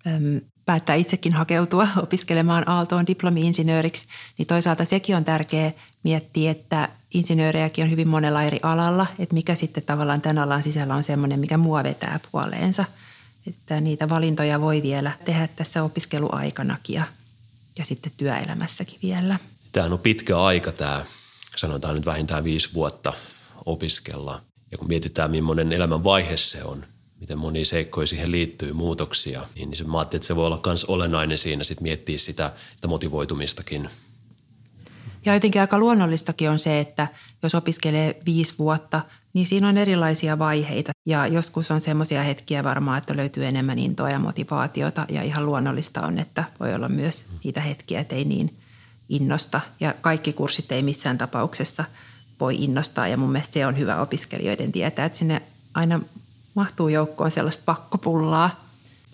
äm, 0.06 0.40
päättää 0.64 0.94
itsekin 0.94 1.32
hakeutua 1.32 1.88
opiskelemaan 2.02 2.68
Aaltoon 2.68 3.06
diplomi-insinööriksi, 3.06 4.06
niin 4.38 4.48
toisaalta 4.48 4.84
sekin 4.84 5.16
on 5.16 5.24
tärkeää 5.24 5.72
miettiä, 6.02 6.50
että 6.50 6.88
insinöörejäkin 7.16 7.84
on 7.84 7.90
hyvin 7.90 8.08
monella 8.08 8.42
eri 8.42 8.60
alalla, 8.62 9.06
että 9.18 9.34
mikä 9.34 9.54
sitten 9.54 9.82
tavallaan 9.82 10.20
tämän 10.20 10.38
alan 10.38 10.62
sisällä 10.62 10.94
on 10.94 11.04
semmoinen, 11.04 11.40
mikä 11.40 11.56
mua 11.56 11.82
vetää 11.82 12.20
puoleensa. 12.32 12.84
Että 13.46 13.80
niitä 13.80 14.08
valintoja 14.08 14.60
voi 14.60 14.82
vielä 14.82 15.12
tehdä 15.24 15.48
tässä 15.56 15.82
opiskeluaikanakin 15.82 16.94
ja, 16.94 17.04
ja 17.78 17.84
sitten 17.84 18.12
työelämässäkin 18.16 18.98
vielä. 19.02 19.38
Tämä 19.72 19.86
on 19.86 19.98
pitkä 19.98 20.42
aika 20.42 20.72
tämä, 20.72 21.04
sanotaan 21.56 21.94
nyt 21.94 22.06
vähintään 22.06 22.44
viisi 22.44 22.74
vuotta 22.74 23.12
opiskella. 23.66 24.40
Ja 24.72 24.78
kun 24.78 24.88
mietitään, 24.88 25.30
millainen 25.30 25.72
elämän 25.72 26.04
vaihe 26.04 26.36
se 26.36 26.64
on, 26.64 26.86
miten 27.20 27.38
moni 27.38 27.64
seikkoja 27.64 28.06
siihen 28.06 28.32
liittyy, 28.32 28.72
muutoksia, 28.72 29.46
niin 29.54 29.76
se, 29.76 29.84
mä 29.84 30.02
että 30.02 30.18
se 30.20 30.36
voi 30.36 30.46
olla 30.46 30.60
myös 30.66 30.84
olennainen 30.84 31.38
siinä 31.38 31.64
sit 31.64 31.80
miettiä 31.80 32.18
sitä, 32.18 32.52
sitä 32.76 32.88
motivoitumistakin– 32.88 33.88
ja 35.26 35.34
jotenkin 35.34 35.60
aika 35.60 35.78
luonnollistakin 35.78 36.50
on 36.50 36.58
se, 36.58 36.80
että 36.80 37.08
jos 37.42 37.54
opiskelee 37.54 38.20
viisi 38.26 38.54
vuotta, 38.58 39.00
niin 39.32 39.46
siinä 39.46 39.68
on 39.68 39.78
erilaisia 39.78 40.38
vaiheita. 40.38 40.92
Ja 41.06 41.26
joskus 41.26 41.70
on 41.70 41.80
semmoisia 41.80 42.22
hetkiä 42.22 42.64
varmaan, 42.64 42.98
että 42.98 43.16
löytyy 43.16 43.46
enemmän 43.46 43.78
intoa 43.78 44.10
ja 44.10 44.18
motivaatiota. 44.18 45.06
Ja 45.08 45.22
ihan 45.22 45.46
luonnollista 45.46 46.02
on, 46.02 46.18
että 46.18 46.44
voi 46.60 46.74
olla 46.74 46.88
myös 46.88 47.24
niitä 47.44 47.60
hetkiä, 47.60 48.00
että 48.00 48.14
ei 48.14 48.24
niin 48.24 48.56
innosta. 49.08 49.60
Ja 49.80 49.94
kaikki 50.00 50.32
kurssit 50.32 50.72
ei 50.72 50.82
missään 50.82 51.18
tapauksessa 51.18 51.84
voi 52.40 52.56
innostaa. 52.64 53.08
Ja 53.08 53.16
mun 53.16 53.32
mielestä 53.32 53.54
se 53.54 53.66
on 53.66 53.78
hyvä 53.78 54.00
opiskelijoiden 54.00 54.72
tietää, 54.72 55.04
että 55.06 55.18
sinne 55.18 55.42
aina 55.74 56.00
mahtuu 56.54 56.88
joukkoon 56.88 57.30
sellaista 57.30 57.62
pakkopullaa– 57.66 58.50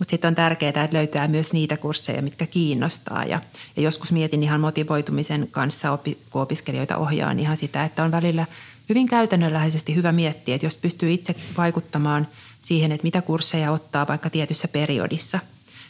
mutta 0.03 0.11
sitten 0.11 0.27
on 0.27 0.35
tärkeää, 0.35 0.69
että 0.69 0.89
löytää 0.91 1.27
myös 1.27 1.53
niitä 1.53 1.77
kursseja, 1.77 2.21
mitkä 2.21 2.45
kiinnostaa. 2.45 3.23
Ja, 3.23 3.41
ja 3.75 3.83
joskus 3.83 4.11
mietin 4.11 4.43
ihan 4.43 4.61
motivoitumisen 4.61 5.47
kanssa, 5.51 5.97
kun 6.29 6.41
opiskelijoita 6.41 6.97
ohjaan 6.97 7.39
ihan 7.39 7.57
sitä, 7.57 7.83
että 7.83 8.03
on 8.03 8.11
välillä 8.11 8.45
hyvin 8.89 9.07
käytännönläheisesti 9.07 9.95
hyvä 9.95 10.11
miettiä, 10.11 10.55
että 10.55 10.65
jos 10.65 10.77
pystyy 10.77 11.11
itse 11.11 11.35
vaikuttamaan 11.57 12.27
siihen, 12.61 12.91
että 12.91 13.03
mitä 13.03 13.21
kursseja 13.21 13.71
ottaa 13.71 14.07
vaikka 14.07 14.29
tietyssä 14.29 14.67
periodissa, 14.67 15.39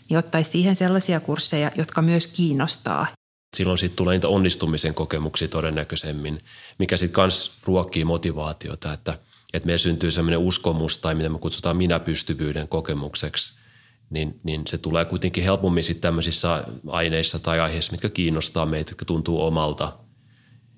niin 0.10 0.18
ottaisi 0.18 0.52
siihen 0.52 0.76
sellaisia 0.76 1.20
kursseja, 1.20 1.72
jotka 1.76 2.02
myös 2.02 2.28
kiinnostaa. 2.28 3.08
Silloin 3.56 3.78
sitten 3.78 3.98
tulee 3.98 4.16
niitä 4.16 4.28
onnistumisen 4.28 4.94
kokemuksia 4.94 5.48
todennäköisemmin, 5.48 6.40
mikä 6.80 6.98
sitten 6.98 7.24
myös 7.24 7.52
ruokkii 7.66 8.06
motivaatiota, 8.06 8.94
että, 8.94 9.16
että 9.54 9.68
meillä 9.68 9.78
syntyy 9.78 10.12
sellainen 10.12 10.40
uskomus 10.40 10.98
tai 10.98 11.16
mitä 11.16 11.30
me 11.30 11.40
kutsutaan 11.40 11.78
minäpystyvyyden 11.78 12.68
kokemukseksi– 12.68 13.54
niin, 14.14 14.40
niin 14.44 14.68
se 14.68 14.78
tulee 14.78 15.06
kuitenkin 15.06 15.44
helpommin 15.44 15.84
sitten 15.84 16.02
tämmöisissä 16.02 16.64
aineissa 16.88 17.40
tai 17.40 17.60
aiheissa, 17.60 17.92
mitkä 17.92 18.10
kiinnostaa 18.10 18.66
meitä, 18.66 18.92
jotka 18.92 19.06
tuntuu 19.06 19.42
omalta. 19.42 19.98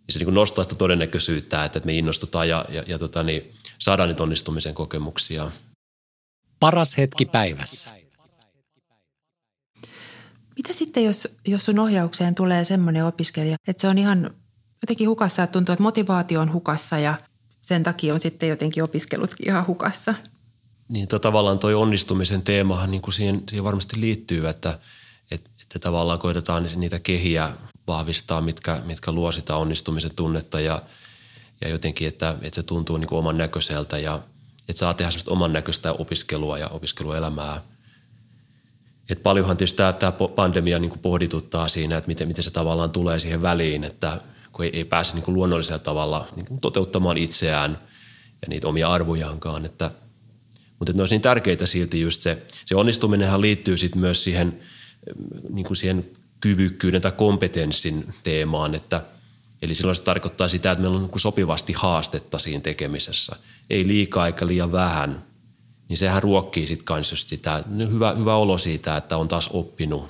Ja 0.08 0.14
se 0.14 0.20
niin 0.20 0.26
kuin 0.26 0.36
nostaa 0.36 0.64
sitä 0.64 0.76
todennäköisyyttä, 0.76 1.66
että 1.66 1.82
me 1.86 1.94
innostutaan 1.94 2.50
ja, 2.50 2.66
ja, 2.70 2.84
ja 2.88 3.00
tota, 3.00 3.24
niin 3.24 3.52
saadaan 3.80 4.10
niitä 4.10 4.24
onnistumisen 4.24 4.74
kokemuksia. 4.74 5.52
Paras 6.60 6.98
hetki 6.98 7.26
päivässä. 7.26 7.90
Mitä 10.56 10.74
sitten, 10.74 11.04
jos, 11.04 11.28
jos 11.48 11.66
sun 11.66 11.80
ohjaukseen 11.80 12.36
tulee 12.36 12.66
semmoinen 12.66 13.06
opiskelija, 13.06 13.56
että 13.68 13.82
se 13.82 13.88
on 13.88 13.98
ihan 13.98 14.32
jotenkin 14.82 15.10
hukassa, 15.10 15.44
että 15.44 15.54
tuntuu, 15.54 15.74
että 15.74 15.84
motivaatio 15.84 16.42
on 16.42 16.54
hukassa 16.54 17.00
ja 17.00 17.16
sen 17.62 17.84
takia 17.84 18.14
on 18.14 18.20
sitten 18.20 18.50
jotenkin 18.50 18.84
opiskelutkin 18.84 19.48
ihan 19.48 19.68
hukassa– 19.68 20.16
niin 20.90 21.08
to, 21.08 21.20
tavallaan 21.20 21.60
toi 21.60 21.74
onnistumisen 21.74 22.42
teemahan 22.42 22.92
niin 22.92 23.02
kuin 23.02 23.14
siihen, 23.14 23.44
siihen 23.50 23.64
varmasti 23.64 24.02
liittyy, 24.02 24.48
että, 24.48 24.80
että, 25.32 25.50
että 25.62 25.80
tavallaan 25.80 26.20
koitetaan 26.20 26.70
niitä 26.76 27.00
kehiä 27.00 27.52
vahvistaa, 27.88 28.42
mitkä, 28.42 28.82
mitkä 28.86 29.12
luo 29.12 29.32
sitä 29.32 29.56
onnistumisen 29.56 30.16
tunnetta 30.16 30.60
ja, 30.60 30.82
ja 31.62 31.70
jotenkin, 31.70 32.08
että, 32.08 32.36
että 32.42 32.56
se 32.56 32.64
tuntuu 32.64 32.98
niin 32.98 33.08
kuin 33.08 33.20
oman 33.20 33.38
näköiseltä 33.38 34.00
ja 34.00 34.20
että 34.70 34.80
saa 34.80 34.94
tehdä 34.94 35.12
sellaista 35.12 35.32
oman 35.32 35.54
näköistä 35.54 35.94
opiskelua 35.94 36.58
ja 36.58 36.68
opiskeluelämää. 36.68 37.62
Et 39.10 39.24
paljonhan 39.24 39.58
tietysti 39.58 39.78
tämä, 39.78 39.94
tämä 39.94 40.12
pandemia 40.12 40.80
niin 40.80 40.90
kuin 40.90 41.00
pohdituttaa 41.00 41.68
siinä, 41.68 41.98
että 41.98 42.08
miten, 42.08 42.28
miten 42.28 42.44
se 42.44 42.52
tavallaan 42.52 42.92
tulee 42.92 43.20
siihen 43.20 43.42
väliin, 43.42 43.84
että 43.84 44.22
kun 44.52 44.66
ei, 44.66 44.72
ei 44.74 44.86
pääse 44.86 45.14
niin 45.14 45.24
kuin 45.24 45.36
luonnollisella 45.36 45.80
tavalla 45.80 46.28
niin 46.36 46.46
kuin 46.46 46.60
toteuttamaan 46.60 47.18
itseään 47.18 47.80
ja 48.42 48.48
niitä 48.48 48.68
omia 48.68 48.92
arvojaankaan, 48.92 49.66
että– 49.66 49.92
mutta 50.80 50.94
ne 50.94 51.02
olisi 51.02 51.16
niin 51.16 51.22
tärkeitä 51.22 51.66
silti 51.66 52.02
just 52.02 52.22
se, 52.22 52.38
se 52.66 52.76
onnistuminenhan 52.76 53.42
liittyy 53.42 53.78
sitten 53.78 54.02
myös 54.02 54.24
siihen, 54.24 54.60
niin 55.50 55.66
kuin 55.66 55.78
siihen 55.78 56.06
kyvykkyyden 56.40 57.02
tai 57.02 57.12
kompetenssin 57.12 58.14
teemaan, 58.24 58.76
että 58.76 59.02
Eli 59.62 59.76
silloin 59.76 59.96
se 59.96 60.04
tarkoittaa 60.04 60.48
sitä, 60.48 60.72
että 60.72 60.82
meillä 60.82 60.98
on 60.98 61.10
niin 61.12 61.20
sopivasti 61.20 61.74
haastetta 61.74 62.38
siinä 62.38 62.62
tekemisessä. 62.62 63.36
Ei 63.70 63.88
liikaa 63.88 64.28
eikä 64.28 64.48
liian 64.48 64.72
vähän. 64.72 65.24
Niin 65.90 65.98
sehän 65.98 66.24
ruokkii 66.24 66.68
sitten 66.68 66.86
kanssa 66.86 67.16
sitä, 67.16 67.64
hyvä, 67.92 68.14
hyvä 68.14 68.36
olo 68.36 68.58
siitä, 68.58 68.98
että 68.98 69.18
on 69.18 69.28
taas 69.28 69.50
oppinut. 69.54 70.10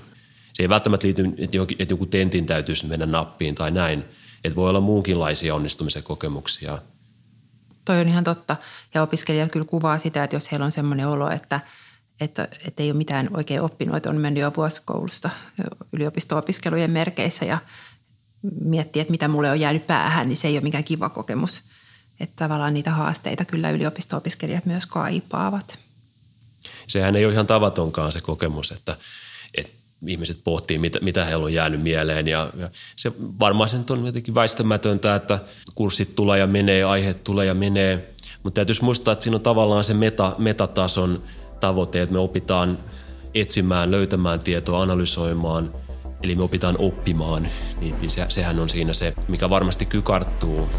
Se 0.53 0.63
ei 0.63 0.69
välttämättä 0.69 1.07
liity, 1.07 1.23
että 1.79 1.93
joku 1.93 2.05
tentin 2.05 2.45
täytyisi 2.45 2.85
mennä 2.85 3.05
nappiin 3.05 3.55
tai 3.55 3.71
näin. 3.71 4.03
Että 4.43 4.55
voi 4.55 4.69
olla 4.69 4.81
muunkinlaisia 4.81 5.55
onnistumisen 5.55 6.03
kokemuksia– 6.03 6.77
toi 7.85 7.99
on 8.01 8.07
ihan 8.07 8.23
totta. 8.23 8.57
Ja 8.93 9.01
opiskelijat 9.01 9.51
kyllä 9.51 9.65
kuvaa 9.65 9.99
sitä, 9.99 10.23
että 10.23 10.35
jos 10.35 10.51
heillä 10.51 10.65
on 10.65 10.71
semmoinen 10.71 11.07
olo, 11.07 11.29
että, 11.29 11.59
että, 12.19 12.47
että 12.67 12.83
ei 12.83 12.91
ole 12.91 12.97
mitään 12.97 13.29
oikein 13.33 13.61
oppinut, 13.61 13.95
että 13.95 14.09
on 14.09 14.17
mennyt 14.17 14.41
jo 14.41 14.53
vuosikoulusta 14.57 15.29
yliopisto-opiskelujen 15.93 16.91
merkeissä 16.91 17.45
ja 17.45 17.57
miettii, 18.61 19.01
että 19.01 19.11
mitä 19.11 19.27
mulle 19.27 19.51
on 19.51 19.59
jäänyt 19.59 19.87
päähän, 19.87 20.27
niin 20.27 20.37
se 20.37 20.47
ei 20.47 20.55
ole 20.55 20.63
mikään 20.63 20.83
kiva 20.83 21.09
kokemus. 21.09 21.61
Että 22.19 22.35
tavallaan 22.35 22.73
niitä 22.73 22.91
haasteita 22.91 23.45
kyllä 23.45 23.71
yliopisto-opiskelijat 23.71 24.65
myös 24.65 24.85
kaipaavat. 24.85 25.79
Sehän 26.87 27.15
ei 27.15 27.25
ole 27.25 27.33
ihan 27.33 27.47
tavatonkaan 27.47 28.11
se 28.11 28.21
kokemus, 28.21 28.71
että, 28.71 28.97
että 29.57 29.71
ihmiset 30.07 30.37
pohtii, 30.43 30.77
mitä, 30.77 30.99
mitä 31.01 31.25
heillä 31.25 31.45
on 31.45 31.53
jäänyt 31.53 31.81
mieleen. 31.81 32.27
Ja, 32.27 32.49
ja 32.57 32.69
se 32.95 33.11
varmaan 33.19 33.69
se 33.69 33.77
on 33.89 34.05
jotenkin 34.05 34.35
väistämätöntä, 34.35 35.15
että 35.15 35.39
kurssit 35.75 36.15
tulee 36.15 36.39
ja 36.39 36.47
menee, 36.47 36.83
aiheet 36.83 37.23
tulee 37.23 37.45
ja 37.45 37.53
menee. 37.53 38.13
Mutta 38.43 38.55
täytyisi 38.55 38.83
muistaa, 38.83 39.11
että 39.11 39.23
siinä 39.23 39.35
on 39.35 39.41
tavallaan 39.41 39.83
se 39.83 39.93
meta, 39.93 40.35
metatason 40.37 41.23
tavoite, 41.59 42.01
että 42.01 42.13
me 42.13 42.19
opitaan 42.19 42.77
etsimään, 43.33 43.91
löytämään 43.91 44.39
tietoa, 44.39 44.81
analysoimaan, 44.81 45.73
eli 46.23 46.35
me 46.35 46.43
opitaan 46.43 46.75
oppimaan. 46.79 47.47
Niin, 47.79 47.95
niin 48.01 48.11
se, 48.11 48.25
sehän 48.29 48.59
on 48.59 48.69
siinä 48.69 48.93
se, 48.93 49.13
mikä 49.27 49.49
varmasti 49.49 49.85
kykarttuu. 49.85 50.69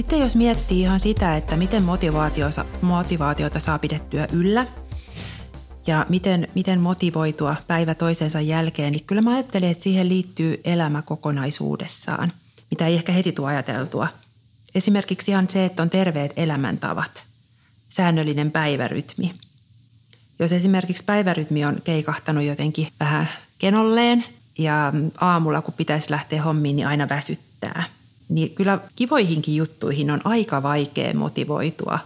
Sitten 0.00 0.20
jos 0.20 0.36
miettii 0.36 0.80
ihan 0.80 1.00
sitä, 1.00 1.36
että 1.36 1.56
miten 1.56 1.82
motivaatiota 2.82 3.60
saa 3.60 3.78
pidettyä 3.78 4.28
yllä 4.32 4.66
ja 5.86 6.06
miten, 6.08 6.48
miten 6.54 6.80
motivoitua 6.80 7.56
päivä 7.66 7.94
toisensa 7.94 8.40
jälkeen, 8.40 8.92
niin 8.92 9.04
kyllä 9.04 9.22
mä 9.22 9.34
ajattelen, 9.34 9.70
että 9.70 9.84
siihen 9.84 10.08
liittyy 10.08 10.60
elämä 10.64 11.02
kokonaisuudessaan, 11.02 12.32
mitä 12.70 12.86
ei 12.86 12.94
ehkä 12.94 13.12
heti 13.12 13.32
tule 13.32 13.48
ajateltua. 13.48 14.08
Esimerkiksi 14.74 15.30
ihan 15.30 15.48
se, 15.50 15.64
että 15.64 15.82
on 15.82 15.90
terveet 15.90 16.32
elämäntavat, 16.36 17.22
säännöllinen 17.88 18.50
päivärytmi. 18.50 19.34
Jos 20.38 20.52
esimerkiksi 20.52 21.04
päivärytmi 21.04 21.64
on 21.64 21.80
keikahtanut 21.84 22.44
jotenkin 22.44 22.88
vähän 23.00 23.28
kenolleen 23.58 24.24
ja 24.58 24.92
aamulla 25.20 25.62
kun 25.62 25.74
pitäisi 25.74 26.10
lähteä 26.10 26.42
hommiin, 26.42 26.76
niin 26.76 26.88
aina 26.88 27.08
väsyttää– 27.08 27.84
niin 28.30 28.54
kyllä 28.54 28.78
kivoihinkin 28.96 29.56
juttuihin 29.56 30.10
on 30.10 30.20
aika 30.24 30.62
vaikea 30.62 31.14
motivoitua. 31.14 31.98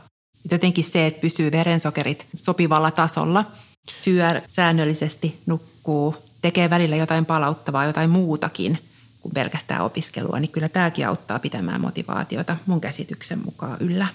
Jotenkin 0.50 0.85
se, 0.85 1.07
että 1.07 1.21
pysyy 1.21 1.52
verensokerit 1.52 2.26
sopivalla 2.37 2.90
tasolla, 2.90 3.45
syö 3.93 4.40
säännöllisesti, 4.49 5.40
nukkuu, 5.47 6.16
tekee 6.43 6.71
välillä 6.71 6.97
jotain 6.97 7.26
palauttavaa, 7.26 7.85
jotain 7.85 8.11
muutakin 8.11 8.78
kuin 9.21 9.35
pelkästään 9.35 9.85
opiskelua, 9.85 10.40
niin 10.40 10.50
kyllä 10.50 10.69
tämäkin 10.69 11.09
auttaa 11.09 11.38
pitämään 11.38 11.81
motivaatiota 11.81 12.57
mun 12.66 12.81
käsityksen 12.81 13.38
mukaan 13.45 13.76
yllä. 13.81 14.07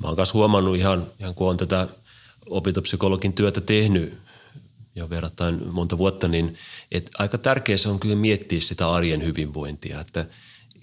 Mä 0.00 0.08
oon 0.08 0.16
myös 0.16 0.34
huomannut 0.34 0.76
ihan, 0.76 1.06
ihan 1.20 1.34
kun 1.34 1.50
on 1.50 1.56
tätä 1.56 1.88
opintopsykologin 2.50 3.32
työtä 3.32 3.60
tehnyt 3.60 4.18
jo 4.94 5.10
verrattain 5.10 5.60
monta 5.72 5.98
vuotta, 5.98 6.28
niin 6.28 6.54
että 6.92 7.10
aika 7.18 7.38
tärkeää 7.38 7.76
on 7.88 8.00
kyllä 8.00 8.16
miettiä 8.16 8.60
sitä 8.60 8.90
arjen 8.90 9.24
hyvinvointia, 9.24 10.00
että– 10.00 10.26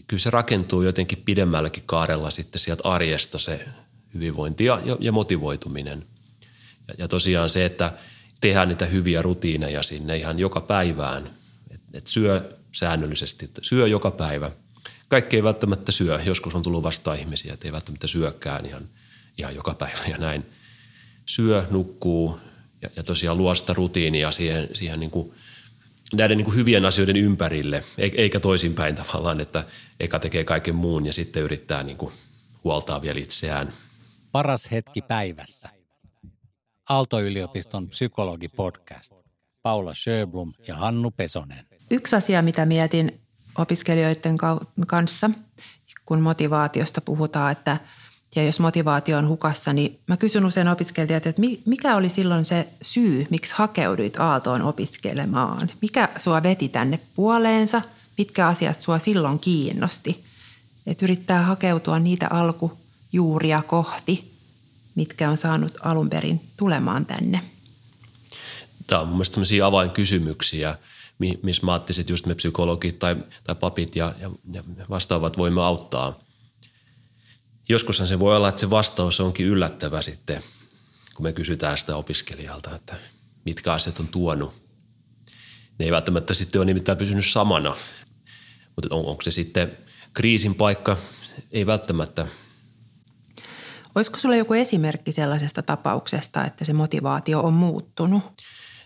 kyllä 0.08 0.22
se 0.22 0.30
rakentuu 0.30 0.82
jotenkin 0.82 1.22
pidemmälläkin 1.26 1.84
kaarella 1.86 2.30
sitten 2.30 2.60
sieltä 2.60 2.90
arjesta 2.90 3.40
se 3.40 3.68
hyvinvointi 4.14 4.66
ja, 4.66 4.82
ja 5.00 5.12
motivoituminen. 5.12 6.06
Ja, 6.88 6.94
ja 6.98 7.08
tosiaan 7.08 7.50
se, 7.50 7.66
että 7.66 7.94
tehdään 8.42 8.68
niitä 8.68 8.86
hyviä 8.86 9.22
rutiineja 9.22 9.84
sinne 9.84 10.18
ihan 10.18 10.40
joka 10.40 10.62
päivään, 10.62 11.30
että 11.72 11.98
et 11.98 12.08
syö 12.08 12.58
säännöllisesti, 12.72 13.46
että 13.46 13.62
syö 13.64 13.88
joka 13.88 14.12
päivä. 14.12 14.52
Kaikki 15.08 15.36
ei 15.36 15.44
välttämättä 15.44 15.92
syö, 15.92 16.20
joskus 16.26 16.56
on 16.56 16.62
tullut 16.62 16.84
vastaan 16.84 17.20
ihmisiä, 17.20 17.54
että 17.54 17.68
ei 17.68 17.72
välttämättä 17.72 18.08
syökään 18.08 18.66
ihan, 18.66 18.90
ihan 19.38 19.56
joka 19.56 19.74
päivä 19.74 20.06
ja 20.08 20.18
näin. 20.18 20.46
Syö, 21.26 21.66
nukkuu 21.72 22.40
ja, 22.82 22.90
ja 22.96 23.04
tosiaan 23.04 23.38
luo 23.38 23.56
sitä 23.56 23.74
rutiinia 23.74 24.32
siihen, 24.32 24.70
siihen 24.74 25.00
niin 25.00 25.12
kuin– 25.12 25.34
näiden 26.14 26.38
niin 26.38 26.46
kuin 26.46 26.56
hyvien 26.56 26.86
asioiden 26.86 27.16
ympärille, 27.16 27.84
eikä 27.98 28.40
toisinpäin 28.40 28.96
tavallaan, 28.96 29.40
että 29.40 29.64
eka 30.00 30.20
tekee 30.20 30.44
kaiken 30.44 30.76
muun 30.76 31.06
ja 31.06 31.14
sitten 31.14 31.44
yrittää 31.44 31.84
niin 31.84 31.98
kuin 31.98 32.14
huoltaa 32.64 33.02
vielä 33.02 33.20
itseään. 33.20 33.74
Paras 34.32 34.72
hetki 34.72 35.02
päivässä. 35.02 35.70
Aalto-yliopiston 36.90 37.90
psykologipodcast. 37.90 39.14
Paula 39.62 39.94
Sjöblom 39.94 40.54
ja 40.68 40.76
Hannu 40.76 41.12
Pesonen. 41.12 41.66
Yksi 41.92 42.16
asia, 42.16 42.42
mitä 42.42 42.66
mietin 42.66 43.22
opiskelijoiden 43.58 44.38
kanssa, 44.88 45.30
kun 46.06 46.22
motivaatiosta 46.22 47.02
puhutaan, 47.02 47.52
että– 47.52 47.78
ja 48.36 48.44
jos 48.44 48.60
motivaatio 48.60 49.18
on 49.18 49.28
hukassa, 49.28 49.74
niin 49.74 50.00
mä 50.08 50.18
kysyn 50.18 50.46
usein 50.46 50.68
opiskelijat, 50.68 51.28
että 51.28 51.42
mikä 51.66 51.96
oli 51.96 52.10
silloin 52.10 52.46
se 52.46 52.68
syy, 52.82 53.28
miksi 53.30 53.54
hakeuduit 53.58 54.20
Aaltoon 54.20 54.62
opiskelemaan? 54.62 55.72
Mikä 55.82 56.10
sua 56.18 56.44
veti 56.44 56.70
tänne 56.70 57.00
puoleensa? 57.16 57.82
Mitkä 58.18 58.48
asiat 58.48 58.82
sua 58.82 59.00
silloin 59.00 59.40
kiinnosti? 59.40 60.26
Että 60.88 61.06
yrittää 61.06 61.42
hakeutua 61.42 62.00
niitä 62.00 62.28
alkujuuria 62.30 63.62
kohti, 63.62 64.32
mitkä 64.96 65.30
on 65.30 65.38
saanut 65.38 65.72
alun 65.82 66.10
perin 66.10 66.42
tulemaan 66.58 67.06
tänne. 67.06 67.42
Tämä 68.88 69.02
on 69.02 69.08
mun 69.08 69.18
mielestä 69.18 69.34
sellaisia 69.34 69.66
avainkysymyksiä, 69.66 70.78
missä 71.42 71.66
mä 71.66 71.74
ajattelin, 71.74 72.02
että 72.02 72.14
just 72.14 72.26
me 72.26 72.36
psykologit 72.36 73.00
tai, 73.00 73.16
tai 73.44 73.56
papit 73.56 73.96
ja, 73.96 74.14
ja, 74.20 74.32
ja 74.54 74.64
vastaavat 74.90 75.38
voimme 75.38 75.62
auttaa– 75.62 76.20
joskushan 77.70 78.08
se 78.08 78.20
voi 78.20 78.36
olla, 78.36 78.50
että 78.50 78.62
se 78.62 78.70
vastaus 78.70 79.20
onkin 79.20 79.46
yllättävä 79.46 80.02
sitten, 80.02 80.44
kun 81.16 81.26
me 81.26 81.34
kysytään 81.34 81.78
sitä 81.78 81.96
opiskelijalta, 81.96 82.76
että 82.76 82.96
mitkä 83.46 83.74
asiat 83.74 84.00
on 84.00 84.08
tuonut. 84.08 84.54
Ne 85.80 85.86
ei 85.86 85.92
välttämättä 85.92 86.34
sitten 86.34 86.60
ole 86.60 86.66
nimittäin 86.66 86.98
pysynyt 86.98 87.26
samana, 87.26 87.76
mutta 88.76 88.96
on, 88.96 89.06
onko 89.06 89.22
se 89.22 89.32
sitten 89.32 89.78
kriisin 90.14 90.56
paikka? 90.56 90.98
Ei 91.52 91.66
välttämättä. 91.66 92.28
Olisiko 93.96 94.20
sulla 94.20 94.36
joku 94.36 94.54
esimerkki 94.54 95.12
sellaisesta 95.12 95.62
tapauksesta, 95.62 96.46
että 96.46 96.66
se 96.66 96.74
motivaatio 96.74 97.42
on 97.42 97.54
muuttunut? 97.54 98.24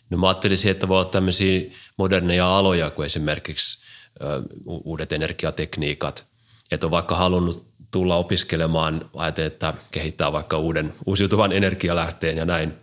No 0.10 0.18
mä 0.18 0.28
ajattelisin, 0.28 0.72
että 0.72 0.88
voi 0.88 0.98
olla 0.98 1.10
tämmöisiä 1.10 1.72
moderneja 1.98 2.58
aloja 2.58 2.90
kuin 2.90 3.06
esimerkiksi 3.06 3.84
ö, 4.22 4.44
uudet 4.66 5.14
energiatekniikat. 5.14 6.26
Että 6.72 6.88
on 6.88 6.92
vaikka 6.92 7.16
halunnut 7.16 7.69
tulla 7.92 8.18
opiskelemaan, 8.18 9.10
ajatellen, 9.16 9.52
että 9.52 9.74
kehittää 9.92 10.32
vaikka 10.32 10.58
uuden 10.58 10.94
uusiutuvan 11.06 11.52
energialähteen 11.52 12.38
ja 12.38 12.46
näin. 12.46 12.74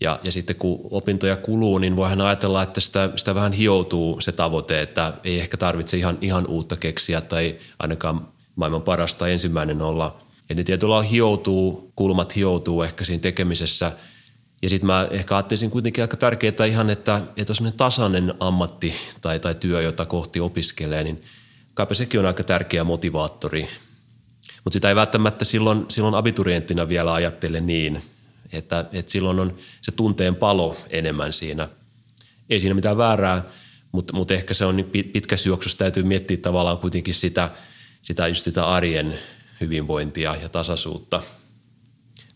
Ja, 0.00 0.20
ja 0.24 0.32
sitten 0.32 0.56
kun 0.56 0.80
opintoja 0.90 1.36
kuluu, 1.36 1.78
niin 1.78 1.96
voihan 1.96 2.20
ajatella, 2.20 2.62
että 2.62 2.80
sitä, 2.80 3.10
sitä 3.16 3.34
vähän 3.34 3.52
hioutuu 3.52 4.20
se 4.20 4.32
tavoite, 4.32 4.82
että 4.82 5.14
ei 5.24 5.40
ehkä 5.40 5.56
tarvitse 5.56 5.96
ihan, 5.96 6.18
ihan 6.20 6.46
uutta 6.46 6.76
keksiä 6.76 7.20
tai 7.20 7.52
ainakaan 7.78 8.28
maailman 8.56 8.82
parasta 8.82 9.28
ensimmäinen 9.28 9.82
olla. 9.82 10.18
Ne 10.54 10.64
tietyllä 10.64 10.94
lailla 10.94 11.10
hioutuu, 11.10 11.92
kulmat 11.96 12.36
hioutuu 12.36 12.82
ehkä 12.82 13.04
siinä 13.04 13.20
tekemisessä. 13.20 13.92
Ja 14.62 14.68
sitten 14.68 14.86
mä 14.86 15.08
ehkä 15.10 15.36
ajattelisin 15.36 15.70
kuitenkin 15.70 16.04
aika 16.04 16.16
tärkeää 16.16 16.66
ihan, 16.68 16.90
että, 16.90 17.20
että 17.36 17.52
on 17.66 17.72
tasainen 17.72 18.34
ammatti 18.40 18.94
tai, 19.20 19.40
tai 19.40 19.54
työ, 19.54 19.82
jota 19.82 20.06
kohti 20.06 20.40
opiskelee, 20.40 21.04
niin 21.04 21.22
kaipa 21.74 21.94
sekin 21.94 22.20
on 22.20 22.26
aika 22.26 22.44
tärkeä 22.44 22.84
motivaattori 22.84 23.68
mutta 24.64 24.74
sitä 24.74 24.88
ei 24.88 24.94
välttämättä 24.94 25.44
silloin, 25.44 25.86
silloin 25.88 26.14
abiturienttina 26.14 26.88
vielä 26.88 27.12
ajattele 27.12 27.60
niin, 27.60 28.02
että, 28.52 28.84
että 28.92 29.12
silloin 29.12 29.40
on 29.40 29.54
se 29.80 29.92
tunteen 29.92 30.36
palo 30.36 30.76
enemmän 30.90 31.32
siinä. 31.32 31.68
Ei 32.50 32.60
siinä 32.60 32.74
mitään 32.74 32.96
väärää, 32.96 33.44
mutta, 33.92 34.16
mutta 34.16 34.34
ehkä 34.34 34.54
se 34.54 34.64
on 34.64 34.76
niin 34.76 34.90
pitkä 35.12 35.36
syöksyssä 35.36 35.78
täytyy 35.78 36.02
miettiä 36.02 36.36
tavallaan 36.36 36.78
kuitenkin 36.78 37.14
sitä, 37.14 37.50
sitä 38.02 38.28
just 38.28 38.44
sitä 38.44 38.66
arjen 38.66 39.18
hyvinvointia 39.60 40.36
ja 40.36 40.48
tasaisuutta. 40.48 41.22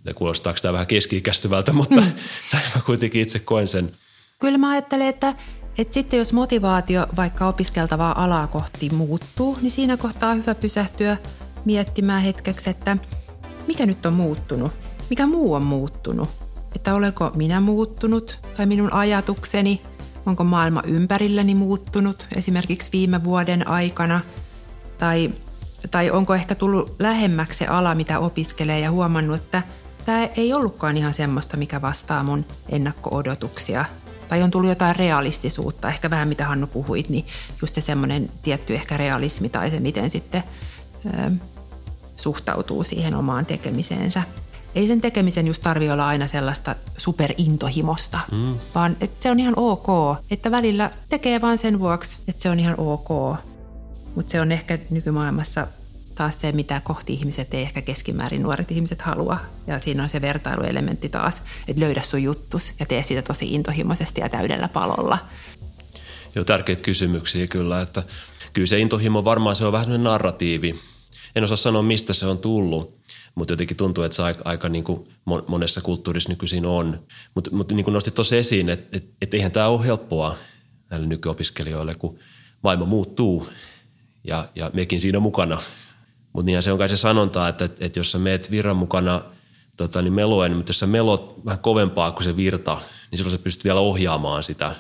Ja 0.05 0.15
kuulostaako 0.15 0.59
tämä 0.63 0.73
vähän 0.73 0.87
keski-ikäistyvältä, 0.87 1.73
mutta 1.73 2.01
mm. 2.01 2.13
mä 2.75 2.81
kuitenkin 2.87 3.23
itse 3.23 3.39
koen 3.39 3.69
sen. 3.69 3.93
Kyllä 4.41 4.59
mä 4.59 4.71
ajattelen, 4.71 5.09
että, 5.09 5.35
että 5.79 5.95
sitten 5.95 6.19
jos 6.19 6.33
motivaatio 6.33 7.07
vaikka 7.17 7.49
opiskeltavaa 7.49 8.25
alaa 8.25 8.47
kohti 8.47 8.91
muuttuu, 8.91 9.59
niin 9.63 9.71
siinä 9.71 9.97
kohtaa 9.97 10.31
on 10.31 10.39
hyvä 10.39 10.55
pysähtyä– 10.55 11.17
miettimään 11.67 12.23
hetkeksi, 12.23 12.71
että 12.71 12.97
mikä 13.67 13.87
nyt 13.87 14.07
on 14.07 14.13
muuttunut, 14.13 14.73
mikä 15.11 15.27
muu 15.27 15.55
on 15.55 15.67
muuttunut. 15.67 16.29
Että 16.75 16.95
olenko 16.95 17.31
minä 17.35 17.61
muuttunut 17.61 18.41
tai 18.57 18.67
minun 18.67 18.93
ajatukseni, 18.93 19.83
onko 20.27 20.45
maailma 20.45 20.83
ympärilläni 20.87 21.55
muuttunut 21.55 22.29
esimerkiksi 22.37 22.89
viime 22.93 23.25
vuoden 23.25 23.69
aikana? 23.69 24.21
Tai, 24.99 25.31
tai 25.91 26.11
onko 26.11 26.35
ehkä 26.35 26.55
tullut 26.55 26.95
lähemmäksi 26.99 27.59
se 27.59 27.67
ala, 27.67 27.95
mitä 27.95 28.19
opiskelee 28.19 28.81
ja 28.81 28.91
huomannut, 28.91 29.37
että 29.37 29.63
tämä 30.05 30.25
ei 30.25 30.53
ollutkaan 30.53 30.97
ihan 30.97 31.15
semmoista, 31.15 31.57
mikä 31.57 31.83
vastaa 31.83 32.23
mun 32.23 32.45
ennakko-odotuksia? 32.69 33.85
Tai 34.29 34.43
on 34.43 34.51
tullut 34.51 34.69
jotain 34.69 34.97
realistisuutta, 34.97 35.89
ehkä 35.89 36.11
vähän 36.11 36.29
mitä 36.29 36.47
Hannu 36.47 36.67
puhuit, 36.67 37.09
niin 37.09 37.27
just 37.63 37.75
se 37.75 37.81
semmoinen 37.81 38.31
tietty 38.43 38.75
ehkä 38.75 38.97
realismi 38.97 39.49
tai 39.49 39.71
se 39.71 39.81
miten 39.81 40.11
sitten 40.11 40.45
suhtautuu 42.17 42.85
siihen 42.85 43.15
omaan 43.15 43.47
tekemiseensä. 43.47 44.23
Ei 44.75 44.87
sen 44.87 45.01
tekemisen 45.01 45.47
just 45.47 45.63
tarvi 45.63 45.91
olla 45.91 46.09
aina 46.09 46.27
sellaista 46.27 46.75
superintohimosta, 46.97 48.19
mm. 48.33 48.55
vaan 48.75 48.97
että 49.01 49.23
se 49.23 49.31
on 49.31 49.41
ihan 49.41 49.55
ok, 49.57 49.87
että 50.31 50.51
välillä 50.51 50.91
tekee 51.09 51.41
vain 51.41 51.59
sen 51.59 51.79
vuoksi, 51.79 52.19
että 52.29 52.43
se 52.43 52.51
on 52.51 52.61
ihan 52.61 52.75
ok. 52.79 53.39
Mutta 54.15 54.31
se 54.31 54.41
on 54.41 54.53
ehkä 54.53 54.79
nykymaailmassa 54.91 55.67
taas 56.15 56.41
se, 56.41 56.53
mitä 56.53 56.81
kohti 56.85 57.13
ihmiset 57.13 57.55
ei 57.55 57.63
ehkä 57.63 57.83
keskimäärin 57.83 58.43
nuoret 58.43 58.71
ihmiset 58.71 59.03
halua. 59.03 59.39
Ja 59.67 59.79
siinä 59.79 60.03
on 60.03 60.09
se 60.09 60.21
vertailuelementti 60.21 61.09
taas, 61.09 61.43
että 61.69 61.81
löydä 61.81 62.03
sun 62.03 62.23
juttus 62.23 62.73
ja 62.81 62.87
tee 62.87 63.03
sitä 63.03 63.23
tosi 63.23 63.55
intohimoisesti 63.55 64.21
ja 64.21 64.29
täydellä 64.29 64.69
palolla. 64.69 65.19
Joo, 66.35 66.45
tärkeitä 66.45 66.83
kysymyksiä 66.83 67.47
kyllä, 67.47 67.81
että 67.81 68.03
kyllä 68.53 68.67
se 68.67 68.79
intohimo 68.79 69.25
varmaan 69.25 69.57
se 69.57 69.65
on 69.65 69.73
vähän 69.73 70.05
narratiivi. 70.05 70.75
En 71.37 71.45
osaa 71.45 71.57
sanoa, 71.57 71.83
mistä 71.83 72.13
se 72.13 72.27
on 72.27 72.39
tullut, 72.39 72.99
mutta 73.35 73.53
jotenkin 73.53 73.77
tuntuu, 73.77 74.05
että 74.05 74.17
se 74.17 74.23
aika, 74.23 74.43
aika 74.45 74.69
niin 74.69 74.85
kuin 74.85 75.09
monessa 75.49 75.81
kulttuurissa 75.81 76.29
nykyisin 76.29 76.67
on. 76.67 77.03
Mutta 77.35 77.51
mut 77.51 77.73
niin 77.73 77.85
kuin 77.85 77.93
nostit 77.93 78.15
tuossa 78.15 78.37
esiin, 78.37 78.69
että 78.69 78.97
et, 78.97 79.05
et 79.23 79.35
eihän 79.35 79.53
tämä 79.53 79.69
ole 79.69 79.87
helppoa 79.87 80.37
näille 80.91 81.07
nykyopiskelijoille, 81.07 81.95
kun 81.95 82.19
maailma 82.63 82.85
muuttuu 82.85 83.49
ja, 84.25 84.49
ja 84.55 84.71
mekin 84.75 85.01
siinä 85.01 85.21
mukana. 85.21 85.63
Mutta 86.33 86.47
niin 86.47 86.63
se 86.63 86.73
on 86.73 86.79
kai 86.79 86.89
se 86.89 86.97
sanonta, 86.97 87.49
että, 87.49 87.65
että, 87.65 87.85
että 87.85 87.99
jos 87.99 88.13
sä 88.13 88.19
meet 88.19 88.51
virran 88.51 88.77
mukana 88.77 89.23
tota, 89.77 90.03
niin 90.03 90.13
meloen, 90.13 90.57
mutta 90.57 90.71
jos 90.71 90.79
sä 90.81 90.87
melot 90.87 91.45
vähän 91.45 91.59
kovempaa 91.59 92.13
kuin 92.13 92.25
se 92.25 92.37
virta, 92.37 92.79
niin 93.11 93.19
silloin 93.19 93.37
sä 93.37 93.43
pystyt 93.43 93.65
vielä 93.65 93.81
ohjaamaan 93.81 94.45
sitä. 94.45 94.75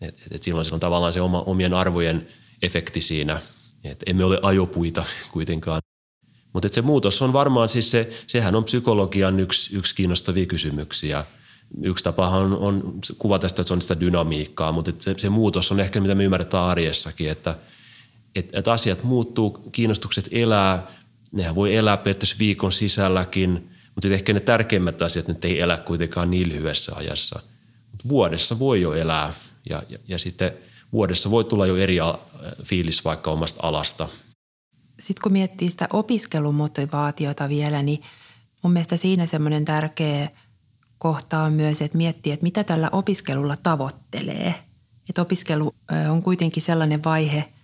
Et, 0.00 0.08
et, 0.08 0.32
et 0.32 0.42
silloin, 0.42 0.64
silloin 0.64 0.80
tavallaan 0.80 1.12
se 1.12 1.20
oma, 1.20 1.42
omien 1.42 1.74
arvojen 1.74 2.26
efekti 2.62 3.00
siinä. 3.00 3.40
Et 3.84 4.02
emme 4.06 4.24
ole 4.24 4.38
ajopuita 4.42 5.04
kuitenkaan. 5.32 5.82
Mutta 6.52 6.68
se 6.68 6.82
muutos 6.82 7.22
on 7.22 7.32
varmaan 7.32 7.68
siis 7.68 7.90
se, 7.90 8.10
sehän 8.26 8.56
on 8.56 8.64
psykologian 8.64 9.40
yksi, 9.40 9.76
yksi 9.76 9.94
kiinnostavia 9.94 10.46
kysymyksiä. 10.46 11.24
Yksi 11.82 12.04
tapahan 12.04 12.42
on, 12.42 12.58
on 12.58 12.98
kuvata 13.18 13.48
sitä, 13.48 13.62
että 13.62 13.68
se 13.68 13.74
on 13.74 13.82
sitä 13.82 14.00
dynamiikkaa, 14.00 14.72
mutta 14.72 14.92
se, 14.98 15.14
se 15.18 15.28
muutos 15.28 15.72
on 15.72 15.80
ehkä 15.80 16.00
mitä 16.00 16.14
me 16.14 16.24
ymmärretään 16.24 16.64
arjessakin, 16.64 17.30
että– 17.30 17.54
että 18.34 18.58
et 18.58 18.68
asiat 18.68 19.04
muuttuu, 19.04 19.50
kiinnostukset 19.50 20.28
elää, 20.32 20.86
nehän 21.32 21.54
voi 21.54 21.76
elää 21.76 21.96
periaatteessa 21.96 22.36
viikon 22.38 22.72
sisälläkin, 22.72 23.70
mutta 23.94 24.08
ehkä 24.08 24.32
ne 24.32 24.40
tärkeimmät 24.40 25.02
asiat 25.02 25.28
nyt 25.28 25.44
ei 25.44 25.60
elä 25.60 25.76
kuitenkaan 25.76 26.30
niin 26.30 26.48
lyhyessä 26.48 26.92
ajassa. 26.94 27.40
Mut 27.92 28.08
vuodessa 28.08 28.58
voi 28.58 28.80
jo 28.80 28.92
elää 28.92 29.32
ja, 29.70 29.82
ja, 29.88 29.98
ja 30.08 30.18
sitten 30.18 30.52
vuodessa 30.92 31.30
voi 31.30 31.44
tulla 31.44 31.66
jo 31.66 31.76
eri 31.76 31.96
fiilis 32.64 33.04
vaikka 33.04 33.30
omasta 33.30 33.60
alasta. 33.62 34.08
Sitten 35.00 35.22
kun 35.22 35.32
miettii 35.32 35.70
sitä 35.70 35.88
opiskelumotivaatiota 35.92 37.48
vielä, 37.48 37.82
niin 37.82 38.02
mun 38.62 38.72
mielestä 38.72 38.96
siinä 38.96 39.26
semmoinen 39.26 39.64
tärkeä 39.64 40.28
kohta 40.98 41.42
on 41.42 41.52
myös, 41.52 41.82
että 41.82 41.98
miettii, 41.98 42.32
että 42.32 42.44
mitä 42.44 42.64
tällä 42.64 42.88
opiskelulla 42.92 43.56
tavoittelee. 43.62 44.54
Että 45.08 45.22
opiskelu 45.22 45.74
on 46.10 46.22
kuitenkin 46.22 46.62
sellainen 46.62 47.04
vaihe– 47.04 47.44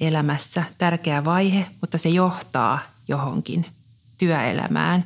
elämässä 0.00 0.64
tärkeä 0.78 1.24
vaihe, 1.24 1.66
mutta 1.80 1.98
se 1.98 2.08
johtaa 2.08 2.78
johonkin 3.08 3.66
työelämään. 4.18 5.04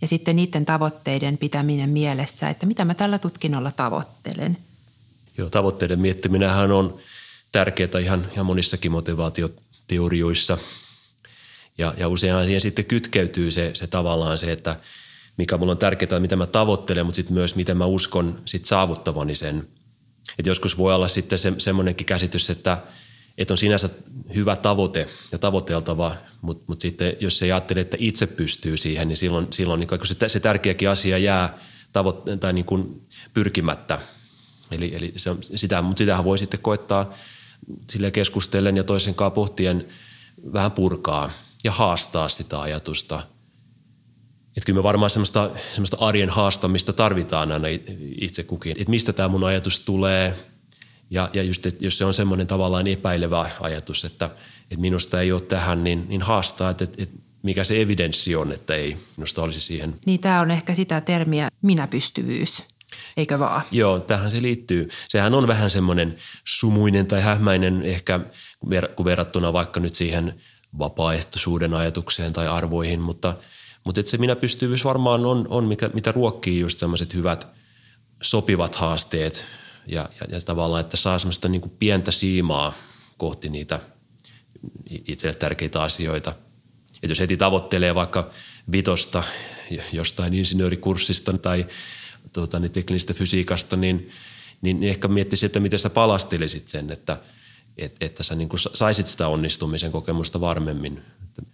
Ja 0.00 0.08
sitten 0.08 0.36
niiden 0.36 0.64
tavoitteiden 0.64 1.38
pitäminen 1.38 1.90
mielessä, 1.90 2.48
että 2.48 2.66
mitä 2.66 2.84
mä 2.84 2.94
tällä 2.94 3.18
tutkinnolla 3.18 3.72
tavoittelen. 3.72 4.56
Joo, 5.38 5.50
tavoitteiden 5.50 6.00
miettiminenhän 6.00 6.72
on 6.72 6.94
tärkeää 7.52 8.00
ihan, 8.00 8.26
ihan 8.32 8.46
monissakin 8.46 8.92
motivaatioteorioissa. 8.92 10.58
Ja, 11.78 11.94
ja 11.96 12.08
useinhan 12.08 12.46
siihen 12.46 12.60
sitten 12.60 12.84
kytkeytyy 12.84 13.50
se, 13.50 13.70
se 13.74 13.86
tavallaan 13.86 14.38
se, 14.38 14.52
että 14.52 14.76
mikä 15.36 15.56
mulla 15.56 15.72
on 15.72 15.78
tärkeää, 15.78 16.20
mitä 16.20 16.36
mä 16.36 16.46
tavoittelen, 16.46 17.06
mutta 17.06 17.16
sitten 17.16 17.34
myös 17.34 17.56
miten 17.56 17.76
mä 17.76 17.84
uskon 17.84 18.40
sit 18.44 18.64
saavuttavani 18.64 19.34
sen. 19.34 19.68
Et 20.38 20.46
joskus 20.46 20.78
voi 20.78 20.94
olla 20.94 21.08
sitten 21.08 21.38
se, 21.38 21.52
semmoinenkin 21.58 22.06
käsitys, 22.06 22.50
että– 22.50 22.78
että 23.40 23.54
on 23.54 23.58
sinänsä 23.58 23.88
hyvä 24.34 24.56
tavoite 24.56 25.06
ja 25.32 25.38
tavoiteltava, 25.38 26.16
mutta, 26.42 26.64
mutta 26.66 26.82
sitten 26.82 27.16
jos 27.20 27.38
se 27.38 27.44
ajattelee, 27.44 27.80
että 27.80 27.96
itse 28.00 28.26
pystyy 28.26 28.76
siihen, 28.76 29.08
niin 29.08 29.16
silloin, 29.16 29.46
silloin 29.50 29.80
niin 29.80 30.06
se, 30.06 30.28
se 30.28 30.40
tärkeäkin 30.40 30.90
asia 30.90 31.18
jää 31.18 31.58
tavoite, 31.92 32.36
tai 32.36 32.52
niin 32.52 32.64
kuin 32.64 33.02
pyrkimättä. 33.34 34.00
Eli, 34.70 34.94
eli 34.94 35.12
se 35.16 35.30
on 35.30 35.38
sitä, 35.42 35.82
mutta 35.82 35.98
sitähän 35.98 36.24
voi 36.24 36.38
sitten 36.38 36.60
koettaa 36.60 37.14
sille 37.90 38.10
keskustellen 38.10 38.76
ja 38.76 38.84
toisen 38.84 39.14
kanssa 39.14 39.30
pohtien 39.30 39.88
vähän 40.52 40.72
purkaa 40.72 41.32
ja 41.64 41.72
haastaa 41.72 42.28
sitä 42.28 42.60
ajatusta. 42.60 43.22
Että 44.56 44.66
kyllä 44.66 44.78
me 44.78 44.82
varmaan 44.82 45.10
semmoista, 45.10 45.50
semmoista 45.72 45.96
arjen 46.00 46.30
haastamista 46.30 46.92
tarvitaan 46.92 47.52
aina 47.52 47.68
itse 48.20 48.42
kukin. 48.42 48.72
Että 48.78 48.90
mistä 48.90 49.12
tämä 49.12 49.28
mun 49.28 49.44
ajatus 49.44 49.80
tulee– 49.80 50.34
ja, 51.10 51.30
ja 51.32 51.42
just, 51.42 51.66
että 51.66 51.84
jos 51.84 51.98
se 51.98 52.04
on 52.04 52.14
semmoinen 52.14 52.46
tavallaan 52.46 52.86
epäilevä 52.86 53.50
ajatus, 53.60 54.04
että, 54.04 54.30
että 54.70 54.80
minusta 54.80 55.20
ei 55.20 55.32
ole 55.32 55.40
tähän, 55.40 55.84
niin, 55.84 56.08
niin 56.08 56.22
haastaa, 56.22 56.70
että, 56.70 56.84
että, 56.98 57.16
mikä 57.42 57.64
se 57.64 57.80
evidenssi 57.80 58.36
on, 58.36 58.52
että 58.52 58.74
ei 58.74 58.96
minusta 59.16 59.42
olisi 59.42 59.60
siihen. 59.60 59.98
Niin 60.06 60.20
tämä 60.20 60.40
on 60.40 60.50
ehkä 60.50 60.74
sitä 60.74 61.00
termiä 61.00 61.48
minäpystyvyys, 61.62 62.62
eikö 63.16 63.38
vaan? 63.38 63.62
Joo, 63.70 64.00
tähän 64.00 64.30
se 64.30 64.42
liittyy. 64.42 64.88
Sehän 65.08 65.34
on 65.34 65.46
vähän 65.46 65.70
semmoinen 65.70 66.16
sumuinen 66.44 67.06
tai 67.06 67.20
hähmäinen 67.20 67.82
ehkä, 67.82 68.20
kun 68.96 69.04
verrattuna 69.04 69.52
vaikka 69.52 69.80
nyt 69.80 69.94
siihen 69.94 70.34
vapaaehtoisuuden 70.78 71.74
ajatukseen 71.74 72.32
tai 72.32 72.48
arvoihin, 72.48 73.00
mutta, 73.00 73.34
mutta 73.84 74.02
se 74.04 74.16
minäpystyvyys 74.16 74.84
varmaan 74.84 75.26
on, 75.26 75.46
on 75.50 75.64
mikä, 75.64 75.90
mitä 75.94 76.12
ruokkii 76.12 76.60
just 76.60 76.78
semmoiset 76.78 77.14
hyvät 77.14 77.46
sopivat 78.22 78.74
haasteet– 78.74 79.44
ja, 79.86 80.08
ja, 80.20 80.26
ja 80.36 80.40
tavallaan, 80.40 80.80
että 80.80 80.96
saa 80.96 81.18
semmoista 81.18 81.48
niin 81.48 81.60
kuin 81.60 81.72
pientä 81.78 82.10
siimaa 82.10 82.74
kohti 83.16 83.48
niitä 83.48 83.80
itselle 85.08 85.34
tärkeitä 85.34 85.82
asioita. 85.82 86.30
Että 86.94 87.10
jos 87.10 87.20
heti 87.20 87.36
tavoittelee 87.36 87.94
vaikka 87.94 88.30
vitosta 88.72 89.22
jostain 89.92 90.34
insinöörikurssista 90.34 91.32
tai 91.32 91.66
tuota, 92.32 92.58
niin 92.58 92.72
teknisestä 92.72 93.14
fysiikasta, 93.14 93.76
niin, 93.76 94.10
niin 94.62 94.82
ehkä 94.82 95.08
miettisi, 95.08 95.46
että 95.46 95.60
miten 95.60 95.78
sä 95.78 95.90
palastelisit 95.90 96.68
sen, 96.68 96.90
että, 96.90 97.18
että, 97.84 98.04
että 98.04 98.22
sä 98.22 98.34
niin 98.34 98.48
kuin 98.48 98.60
saisit 98.60 99.06
sitä 99.06 99.28
onnistumisen 99.28 99.92
kokemusta 99.92 100.40
varmemmin. 100.40 101.02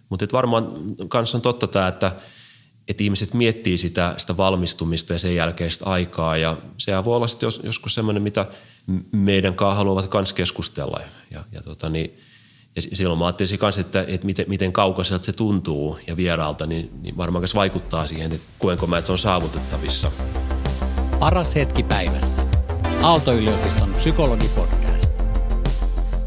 Mutta 0.09 0.27
varmaan 0.31 0.71
kanssa 1.07 1.37
on 1.37 1.41
totta 1.41 1.67
tämä, 1.67 1.87
että– 1.87 2.15
että 2.87 3.03
ihmiset 3.03 3.33
miettii 3.33 3.77
sitä, 3.77 4.13
sitä 4.17 4.37
valmistumista 4.37 5.13
ja 5.13 5.19
sen 5.19 5.35
jälkeistä 5.35 5.85
aikaa 5.85 6.37
ja 6.37 6.57
sehän 6.77 7.05
voi 7.05 7.15
olla 7.15 7.27
sitten 7.27 7.47
jos, 7.47 7.61
joskus 7.63 7.95
semmoinen, 7.95 8.23
mitä 8.23 8.45
meidän 9.11 9.53
kanssa 9.55 9.75
haluavat 9.75 10.13
myös 10.13 10.33
keskustella 10.33 10.99
ja, 11.31 11.43
ja, 11.51 11.61
tota 11.61 11.89
niin, 11.89 12.17
ja 12.75 12.81
silloin 12.81 13.19
mä 13.19 13.25
ajattelin 13.25 13.59
kanssa, 13.59 13.81
että, 13.81 14.05
että 14.07 14.25
miten, 14.25 14.45
miten 14.49 14.73
kaukaiselta 14.73 15.25
se 15.25 15.33
tuntuu 15.33 15.99
ja 16.07 16.17
vieraalta, 16.17 16.65
niin, 16.65 16.89
niin 17.01 17.17
varmaan 17.17 17.41
myös 17.41 17.55
vaikuttaa 17.55 18.07
siihen, 18.07 18.31
että 18.31 18.47
koenko 18.59 18.87
mä, 18.87 18.97
että 18.97 19.05
se 19.05 19.11
on 19.11 19.17
saavutettavissa. 19.17 20.11
Paras 21.19 21.55
hetki 21.55 21.83
päivässä. 21.83 22.41
Aalto-yliopiston 23.01 23.93
psykologipodcast. 23.93 24.86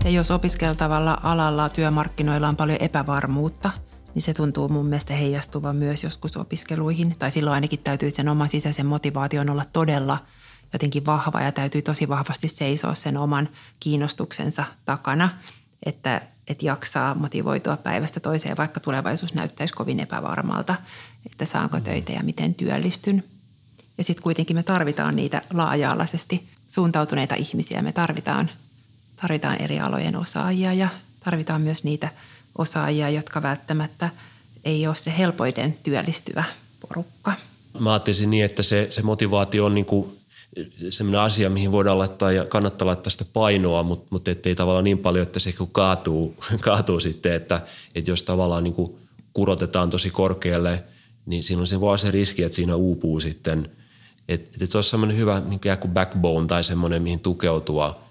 Ja 0.04 0.10
jos 0.10 0.30
opiskeltavalla 0.30 1.20
alalla 1.22 1.68
työmarkkinoilla 1.68 2.48
on 2.48 2.56
paljon 2.56 2.78
epävarmuutta– 2.80 3.70
niin 4.14 4.22
se 4.22 4.34
tuntuu 4.34 4.68
mun 4.68 4.86
mielestä 4.86 5.14
heijastuvan 5.14 5.76
myös 5.76 6.02
joskus 6.02 6.36
opiskeluihin. 6.36 7.14
Tai 7.18 7.30
silloin 7.30 7.54
ainakin 7.54 7.78
täytyy 7.78 8.10
sen 8.10 8.28
oman 8.28 8.48
sisäisen 8.48 8.86
motivaation 8.86 9.50
olla 9.50 9.64
todella 9.72 10.18
jotenkin 10.72 11.06
vahva 11.06 11.40
ja 11.40 11.52
täytyy 11.52 11.82
tosi 11.82 12.08
vahvasti 12.08 12.48
seisoa 12.48 12.94
sen 12.94 13.16
oman 13.16 13.48
kiinnostuksensa 13.80 14.64
takana, 14.84 15.30
että, 15.86 16.20
että 16.48 16.66
jaksaa 16.66 17.14
motivoitua 17.14 17.76
päivästä 17.76 18.20
toiseen, 18.20 18.56
vaikka 18.56 18.80
tulevaisuus 18.80 19.34
näyttäisi 19.34 19.74
kovin 19.74 20.00
epävarmalta, 20.00 20.74
että 21.26 21.44
saanko 21.44 21.80
töitä 21.80 22.12
ja 22.12 22.22
miten 22.22 22.54
työllistyn. 22.54 23.24
Ja 23.98 24.04
sitten 24.04 24.22
kuitenkin 24.22 24.56
me 24.56 24.62
tarvitaan 24.62 25.16
niitä 25.16 25.42
laaja-alaisesti 25.52 26.48
suuntautuneita 26.68 27.34
ihmisiä. 27.34 27.82
Me 27.82 27.92
tarvitaan, 27.92 28.50
tarvitaan 29.22 29.62
eri 29.62 29.80
alojen 29.80 30.16
osaajia 30.16 30.72
ja 30.72 30.88
tarvitaan 31.24 31.60
myös 31.60 31.84
niitä– 31.84 32.08
osaajia, 32.58 33.10
jotka 33.10 33.42
välttämättä 33.42 34.10
ei 34.64 34.86
ole 34.86 34.96
se 34.96 35.14
helpoiden 35.18 35.78
työllistyvä 35.82 36.44
porukka. 36.80 37.32
Mä 37.78 37.92
ajattelisin 37.92 38.30
niin, 38.30 38.44
että 38.44 38.62
se, 38.62 38.86
se 38.90 39.02
motivaatio 39.02 39.64
on 39.64 39.74
niin 39.74 39.84
kuin 39.84 40.12
sellainen 40.90 41.20
asia, 41.20 41.50
mihin 41.50 41.72
voidaan 41.72 41.98
laittaa 41.98 42.32
ja 42.32 42.44
kannattaa 42.44 42.86
laittaa 42.86 43.10
sitä 43.10 43.24
painoa, 43.32 43.82
mutta, 43.82 44.06
mutta 44.10 44.30
ettei 44.30 44.54
tavallaan 44.54 44.84
niin 44.84 44.98
paljon, 44.98 45.22
että 45.22 45.40
se 45.40 45.54
kaatuu, 45.72 46.36
kaatuu 46.60 47.00
sitten, 47.00 47.32
että, 47.32 47.60
että 47.94 48.10
jos 48.10 48.22
tavallaan 48.22 48.64
niin 48.64 48.74
kuin 48.74 48.96
kurotetaan 49.32 49.90
tosi 49.90 50.10
korkealle, 50.10 50.84
niin 51.26 51.44
silloin 51.44 51.66
se 51.66 51.80
voi 51.80 51.88
olla 51.88 51.96
se 51.96 52.10
riski, 52.10 52.42
että 52.42 52.56
siinä 52.56 52.76
uupuu 52.76 53.20
sitten. 53.20 53.70
Että, 54.28 54.50
että 54.52 54.66
se 54.66 54.78
olisi 54.78 54.90
semmoinen 54.90 55.16
hyvä 55.16 55.42
niin 55.48 55.60
kuin 55.80 55.92
backbone 55.92 56.46
tai 56.46 56.64
semmoinen, 56.64 57.02
mihin 57.02 57.20
tukeutua 57.20 58.09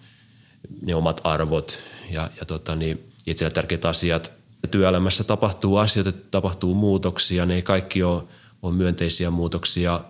ne 0.81 0.95
omat 0.95 1.21
arvot 1.23 1.79
ja, 2.11 2.29
ja 2.39 2.45
tota, 2.45 2.75
niin, 2.75 3.11
itselle 3.27 3.51
tärkeät 3.51 3.85
asiat. 3.85 4.31
Työelämässä 4.71 5.23
tapahtuu 5.23 5.77
asioita, 5.77 6.11
tapahtuu 6.11 6.75
muutoksia, 6.75 7.45
ne 7.45 7.55
ei 7.55 7.61
kaikki 7.61 8.03
ole, 8.03 8.23
ole 8.61 8.73
myönteisiä 8.73 9.29
muutoksia. 9.29 10.03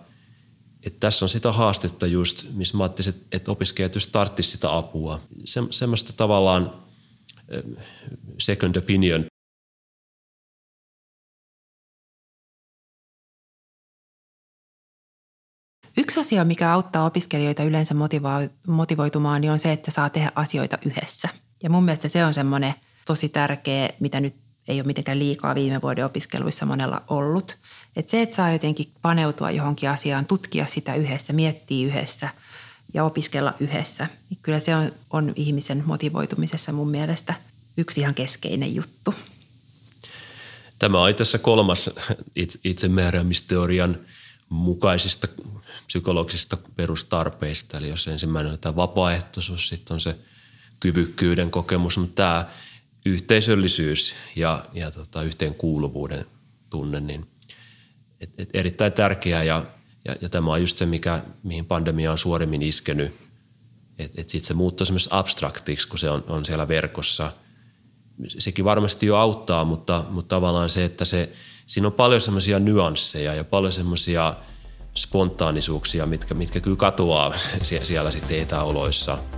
Et 0.82 0.96
tässä 1.00 1.24
on 1.24 1.28
sitä 1.28 1.52
haastetta 1.52 2.06
just, 2.06 2.46
missä 2.52 2.76
mä 2.76 2.82
ajattelin, 2.82 3.14
että 3.32 3.52
opiskelijat 3.52 3.94
just 3.94 4.12
tarttisi 4.12 4.50
sitä 4.50 4.76
apua. 4.76 5.20
Se, 5.44 5.62
semmoista 5.70 6.12
tavallaan 6.12 6.72
second 8.38 8.76
opinion 8.76 9.24
Yksi 16.10 16.20
asia, 16.20 16.44
mikä 16.44 16.72
auttaa 16.72 17.04
opiskelijoita 17.04 17.62
yleensä 17.62 17.94
motivoitumaan, 18.66 19.40
niin 19.40 19.50
on 19.50 19.58
se, 19.58 19.72
että 19.72 19.90
saa 19.90 20.10
tehdä 20.10 20.32
asioita 20.34 20.78
yhdessä. 20.86 21.28
Ja 21.62 21.70
mun 21.70 21.84
mielestä 21.84 22.08
se 22.08 22.24
on 22.24 22.34
semmoinen 22.34 22.74
tosi 23.04 23.28
tärkeä, 23.28 23.88
mitä 24.00 24.20
nyt 24.20 24.34
ei 24.68 24.80
ole 24.80 24.86
mitenkään 24.86 25.18
liikaa 25.18 25.54
viime 25.54 25.82
vuoden 25.82 26.04
opiskeluissa 26.04 26.66
monella 26.66 27.02
ollut. 27.08 27.56
Että 27.96 28.10
se, 28.10 28.22
että 28.22 28.36
saa 28.36 28.52
jotenkin 28.52 28.92
paneutua 29.02 29.50
johonkin 29.50 29.90
asiaan, 29.90 30.26
tutkia 30.26 30.66
sitä 30.66 30.94
yhdessä, 30.94 31.32
miettiä 31.32 31.86
yhdessä 31.86 32.28
ja 32.94 33.04
opiskella 33.04 33.54
yhdessä, 33.60 34.06
niin 34.30 34.38
kyllä 34.42 34.60
se 34.60 34.76
on, 34.76 34.92
on 35.10 35.32
ihmisen 35.36 35.82
motivoitumisessa 35.86 36.72
mun 36.72 36.90
mielestä 36.90 37.34
yksi 37.76 38.00
ihan 38.00 38.14
keskeinen 38.14 38.74
juttu. 38.74 39.14
Tämä 40.78 41.00
on 41.02 41.10
itse 41.10 41.38
kolmas 41.38 41.90
itsemääräämisteorian 42.64 43.98
mukaisista 44.48 45.26
psykologisista 45.90 46.56
perustarpeista. 46.76 47.78
Eli 47.78 47.88
jos 47.88 48.08
ensimmäinen 48.08 48.52
on 48.52 48.58
tämä 48.58 48.76
vapaaehtoisuus, 48.76 49.68
sitten 49.68 49.94
on 49.94 50.00
se 50.00 50.16
kyvykkyyden 50.80 51.50
kokemus, 51.50 51.98
mutta 51.98 52.14
tämä 52.14 52.46
yhteisöllisyys 53.06 54.14
ja, 54.36 54.64
ja 54.72 54.90
tota, 54.90 55.22
yhteenkuuluvuuden 55.22 56.26
tunne, 56.70 57.00
niin 57.00 57.26
et, 58.20 58.30
et 58.38 58.48
erittäin 58.54 58.92
tärkeää 58.92 59.42
ja, 59.42 59.64
ja, 60.04 60.16
ja 60.20 60.28
tämä 60.28 60.52
on 60.52 60.60
just 60.60 60.78
se, 60.78 60.86
mikä, 60.86 61.22
mihin 61.42 61.66
pandemia 61.66 62.12
on 62.12 62.18
suoremmin 62.18 62.62
iskenyt. 62.62 63.14
Että 63.98 64.20
et 64.20 64.28
sitten 64.30 64.48
se 64.48 64.54
muuttuu 64.54 64.84
semmoisesti 64.84 65.14
abstraktiksi, 65.16 65.88
kun 65.88 65.98
se 65.98 66.10
on, 66.10 66.24
on 66.28 66.44
siellä 66.44 66.68
verkossa. 66.68 67.32
Sekin 68.28 68.64
varmasti 68.64 69.06
jo 69.06 69.16
auttaa, 69.16 69.64
mutta, 69.64 70.04
mutta 70.10 70.36
tavallaan 70.36 70.70
se, 70.70 70.84
että 70.84 71.04
se, 71.04 71.32
siinä 71.66 71.86
on 71.86 71.92
paljon 71.92 72.20
semmoisia 72.20 72.58
nyansseja 72.58 73.34
ja 73.34 73.44
paljon 73.44 73.72
semmoisia 73.72 74.36
spontaanisuuksia, 74.94 76.06
mitkä, 76.06 76.34
mitkä 76.34 76.60
kyllä 76.60 76.76
katoaa 76.76 77.32
siellä, 77.82 78.10
sitten 78.10 78.40
etäoloissa– 78.40 79.18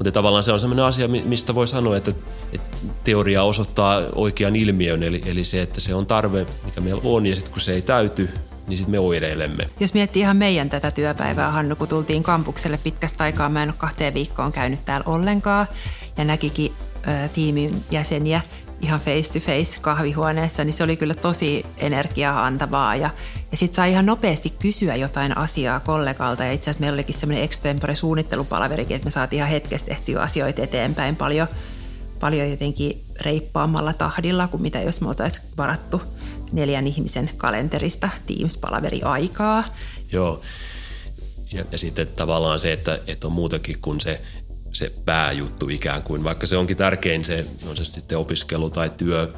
mutta 0.00 0.12
tavallaan 0.12 0.44
se 0.44 0.52
on 0.52 0.60
sellainen 0.60 0.84
asia, 0.84 1.08
mistä 1.08 1.54
voi 1.54 1.68
sanoa, 1.68 1.96
että, 1.96 2.12
että 2.52 2.76
teoria 3.04 3.42
osoittaa 3.42 4.00
oikean 4.14 4.56
ilmiön, 4.56 5.02
eli, 5.02 5.22
eli 5.26 5.44
se, 5.44 5.62
että 5.62 5.80
se 5.80 5.94
on 5.94 6.06
tarve, 6.06 6.46
mikä 6.64 6.80
meillä 6.80 7.00
on, 7.04 7.26
ja 7.26 7.36
sitten 7.36 7.52
kun 7.52 7.60
se 7.60 7.72
ei 7.72 7.82
täyty, 7.82 8.28
niin 8.66 8.76
sitten 8.76 8.90
me 8.90 8.98
oireilemme. 8.98 9.66
Jos 9.80 9.94
miettii 9.94 10.22
ihan 10.22 10.36
meidän 10.36 10.70
tätä 10.70 10.90
työpäivää, 10.90 11.50
Hannu, 11.50 11.76
kun 11.76 11.88
tultiin 11.88 12.22
kampukselle 12.22 12.78
pitkästä 12.84 13.24
aikaa, 13.24 13.48
mä 13.48 13.62
en 13.62 13.68
ole 13.68 13.74
kahteen 13.78 14.14
viikkoon 14.14 14.52
käynyt 14.52 14.84
täällä 14.84 15.04
ollenkaan, 15.06 15.66
ja 16.16 16.24
näkikin 16.24 16.72
ö, 17.08 17.28
tiimin 17.28 17.84
jäseniä 17.90 18.40
ihan 18.80 19.00
face 19.00 19.32
to 19.32 19.40
face 19.40 19.80
kahvihuoneessa, 19.80 20.64
niin 20.64 20.74
se 20.74 20.84
oli 20.84 20.96
kyllä 20.96 21.14
tosi 21.14 21.66
energiaa 21.78 22.46
antavaa. 22.46 22.96
Ja, 22.96 23.10
ja 23.50 23.56
sitten 23.56 23.76
sai 23.76 23.90
ihan 23.90 24.06
nopeasti 24.06 24.50
kysyä 24.50 24.96
jotain 24.96 25.36
asiaa 25.36 25.80
kollegalta. 25.80 26.44
Ja 26.44 26.52
itse 26.52 26.70
asiassa 26.70 26.80
meillä 26.80 26.96
olikin 26.96 27.14
semmoinen 27.14 27.44
extempore 27.44 27.94
suunnittelupalaverikin, 27.94 28.94
että 28.94 29.06
me 29.06 29.10
saatiin 29.10 29.38
ihan 29.38 29.50
hetkessä 29.50 29.86
tehtyä 29.86 30.22
asioita 30.22 30.62
eteenpäin 30.62 31.16
paljon, 31.16 31.48
paljon 32.20 32.50
jotenkin 32.50 33.04
reippaammalla 33.20 33.92
tahdilla 33.92 34.48
kuin 34.48 34.62
mitä 34.62 34.80
jos 34.80 35.00
me 35.00 35.08
oltaisiin 35.08 35.46
varattu 35.56 36.02
neljän 36.52 36.86
ihmisen 36.86 37.30
kalenterista 37.36 38.08
Teams-palaveri 38.26 39.00
aikaa. 39.02 39.64
Joo, 40.12 40.40
ja, 41.52 41.64
ja 41.72 41.78
sitten 41.78 42.06
tavallaan 42.06 42.60
se, 42.60 42.72
että, 42.72 42.98
että 43.06 43.26
on 43.26 43.32
muutakin 43.32 43.76
kuin 43.82 44.00
se 44.00 44.20
se 44.72 44.90
pääjuttu 45.04 45.68
ikään 45.68 46.02
kuin, 46.02 46.24
vaikka 46.24 46.46
se 46.46 46.56
onkin 46.56 46.76
tärkein 46.76 47.24
se, 47.24 47.46
on 47.66 47.76
se 47.76 47.84
sitten 47.84 48.18
opiskelu 48.18 48.70
tai 48.70 48.90
työ 48.96 49.32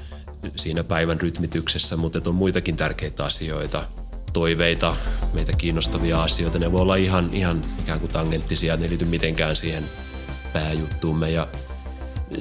siinä 0.56 0.84
päivän 0.84 1.20
rytmityksessä, 1.20 1.96
mutta 1.96 2.20
on 2.26 2.34
muitakin 2.34 2.76
tärkeitä 2.76 3.24
asioita, 3.24 3.84
toiveita, 4.32 4.96
meitä 5.32 5.52
kiinnostavia 5.58 6.22
asioita. 6.22 6.58
Ne 6.58 6.72
voi 6.72 6.80
olla 6.80 6.96
ihan, 6.96 7.30
ihan 7.32 7.64
ikään 7.80 8.00
kuin 8.00 8.12
tangenttisia, 8.12 8.76
ne 8.76 8.82
ei 8.82 8.90
liity 8.90 9.04
mitenkään 9.04 9.56
siihen 9.56 9.84
pääjuttuumme 10.52 11.30
ja 11.30 11.48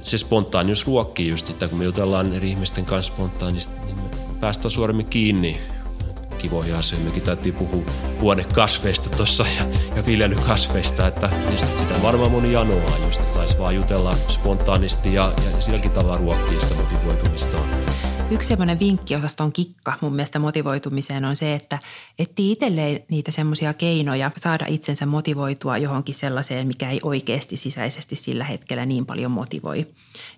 se 0.03 0.17
spontaanius 0.17 0.87
ruokkii 0.87 1.29
just 1.29 1.47
sitä, 1.47 1.67
kun 1.67 1.77
me 1.77 1.85
jutellaan 1.85 2.33
eri 2.33 2.49
ihmisten 2.49 2.85
kanssa 2.85 3.13
spontaanisti, 3.13 3.73
niin 3.85 3.97
me 3.97 4.09
päästään 4.39 4.71
suoremmin 4.71 5.05
kiinni 5.05 5.57
kivoja 6.41 6.79
asioita. 6.79 7.05
Mekin 7.05 7.23
taittiin 7.23 7.55
puhua 7.55 7.83
huonekasveista 8.21 9.09
tuossa 9.09 9.45
ja, 9.57 9.65
ja 9.95 10.05
viljelykasveista, 10.05 11.07
että 11.07 11.29
just 11.51 11.75
sitä 11.75 12.01
varmaan 12.01 12.31
moni 12.31 12.53
janoaa 12.53 12.97
just, 13.05 13.21
että 13.21 13.33
saisi 13.33 13.59
vaan 13.59 13.75
jutella 13.75 14.15
spontaanisti 14.27 15.13
ja, 15.13 15.33
ja 15.45 15.61
silläkin 15.61 15.91
tavalla 15.91 16.17
ruokkii 16.17 16.61
sitä 16.61 16.75
motivoitumistaan. 16.75 17.63
Yksi 18.31 18.47
semmoinen 18.47 18.79
vinkkiosaston 18.79 19.51
kikka 19.51 19.93
mun 20.01 20.15
mielestä 20.15 20.39
motivoitumiseen 20.39 21.25
on 21.25 21.35
se, 21.35 21.55
että 21.55 21.79
etsii 22.19 22.51
itselleen 22.51 23.03
niitä 23.09 23.31
semmoisia 23.31 23.73
keinoja 23.73 24.31
saada 24.37 24.65
itsensä 24.67 25.05
motivoitua 25.05 25.77
johonkin 25.77 26.15
sellaiseen, 26.15 26.67
mikä 26.67 26.89
ei 26.89 26.99
oikeasti 27.03 27.57
sisäisesti 27.57 28.15
sillä 28.15 28.43
hetkellä 28.43 28.85
niin 28.85 29.05
paljon 29.05 29.31
motivoi. 29.31 29.87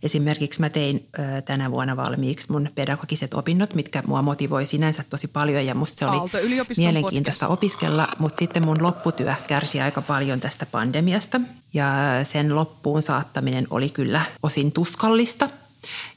Esimerkiksi 0.03 0.59
mä 0.59 0.69
tein 0.69 1.07
ö, 1.19 1.41
tänä 1.41 1.71
vuonna 1.71 1.97
valmiiksi 1.97 2.51
mun 2.51 2.69
pedagogiset 2.75 3.33
opinnot, 3.33 3.75
mitkä 3.75 4.03
mua 4.07 4.21
motivoi 4.21 4.65
sinänsä 4.65 5.03
tosi 5.09 5.27
paljon 5.27 5.65
ja 5.65 5.75
musta 5.75 5.99
se 5.99 6.05
oli 6.05 6.31
mielenkiintoista 6.77 7.47
podcast. 7.47 7.57
opiskella, 7.57 8.07
mutta 8.19 8.39
sitten 8.39 8.65
mun 8.65 8.81
lopputyö 8.81 9.33
kärsi 9.47 9.81
aika 9.81 10.01
paljon 10.01 10.39
tästä 10.39 10.65
pandemiasta 10.71 11.41
ja 11.73 11.87
sen 12.23 12.55
loppuun 12.55 13.01
saattaminen 13.01 13.67
oli 13.69 13.89
kyllä 13.89 14.21
osin 14.43 14.71
tuskallista– 14.71 15.49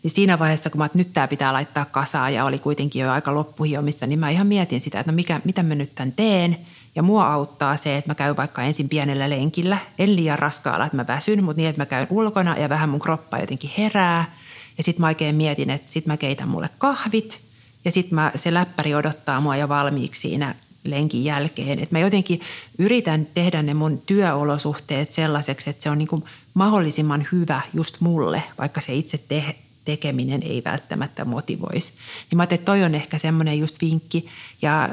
niin 0.03 0.11
siinä 0.11 0.39
vaiheessa, 0.39 0.71
kun 0.71 0.79
mä, 0.79 0.85
että 0.85 0.99
nyt 0.99 1.13
tämä 1.13 1.29
pitää 1.29 1.53
laittaa 1.53 1.85
kasaan 1.85 2.35
ja 2.35 2.45
oli 2.45 2.59
kuitenkin 2.59 3.03
jo 3.03 3.13
aika 3.13 3.35
loppuhiomista, 3.35 4.07
niin 4.07 4.19
mä 4.19 4.31
ihan 4.31 4.47
mietin 4.47 4.81
sitä, 4.81 5.01
että 5.01 5.13
no 5.13 5.17
mikä, 5.17 5.41
mitä 5.45 5.63
mä 5.63 5.75
nyt 5.75 5.95
tämän 5.95 6.13
teen. 6.13 6.59
Ja 6.95 7.03
mua 7.03 7.33
auttaa 7.33 7.77
se, 7.77 7.97
että 7.97 8.11
mä 8.11 8.15
käyn 8.15 8.37
vaikka 8.37 8.63
ensin 8.63 8.89
pienellä 8.89 9.31
lenkillä, 9.31 9.79
en 9.99 10.17
liian 10.17 10.39
raskaalla, 10.39 10.85
että 10.87 10.97
mä 10.97 11.07
väsyn, 11.07 11.45
mutta 11.45 11.57
niin, 11.57 11.69
että 11.69 11.83
mä 11.83 11.87
käyn 11.87 12.07
ulkona 12.11 12.57
ja 12.57 12.69
vähän 12.69 12.89
mun 12.89 13.01
kroppa 13.01 13.39
jotenkin 13.39 13.71
herää. 13.79 14.35
Ja 14.79 14.85
sitten 14.85 15.01
mä 15.01 15.07
oikein 15.07 15.35
mietin, 15.35 15.71
että 15.71 15.91
sitten 15.93 16.13
mä 16.13 16.17
keitän 16.17 16.49
mulle 16.49 16.69
kahvit 16.79 17.41
ja 17.85 17.93
sitten 17.93 18.19
se 18.35 18.55
läppäri 18.55 18.95
odottaa 18.95 19.41
mua 19.41 19.57
jo 19.57 19.69
valmiiksi 19.69 20.21
siinä 20.21 20.55
lenkin 20.85 21.25
jälkeen. 21.25 21.79
Että 21.79 21.95
mä 21.95 21.99
jotenkin 21.99 22.41
yritän 22.79 23.27
tehdä 23.35 23.63
ne 23.63 23.75
mun 23.75 24.03
työolosuhteet 24.07 25.13
sellaiseksi, 25.13 25.71
että 25.71 25.83
se 25.83 25.91
on 25.91 25.99
niin 25.99 26.09
kuin 26.09 26.25
mahdollisimman 26.57 27.27
hyvä 27.33 27.61
just 27.75 28.01
mulle, 28.01 28.43
vaikka 28.59 28.81
se 28.81 28.95
itse 28.95 29.19
te- 29.19 29.57
tekeminen 29.85 30.43
ei 30.43 30.63
välttämättä 30.65 31.25
motivoisi. 31.25 31.93
Niin 32.31 32.37
mä 32.37 32.43
että 32.43 32.57
toi 32.57 32.85
on 32.85 32.95
ehkä 32.95 33.19
semmoinen 33.19 33.59
just 33.59 33.81
vinkki 33.81 34.29
ja 34.63 34.89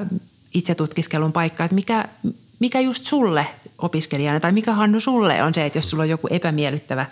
itse 0.53 0.75
tutkiskelun 0.75 1.31
paikka, 1.31 1.63
että 1.63 1.75
mikä, 1.75 2.05
mikä 2.59 2.79
just 2.79 3.03
sulle 3.03 3.47
opiskelijana 3.77 4.39
tai 4.39 4.51
mikä 4.51 4.73
Hannu 4.73 4.99
sulle 4.99 5.43
on 5.43 5.53
se, 5.53 5.65
että 5.65 5.77
jos 5.77 5.89
sulla 5.89 6.03
on 6.03 6.09
joku 6.09 6.27
epämiellyttävä 6.31 7.05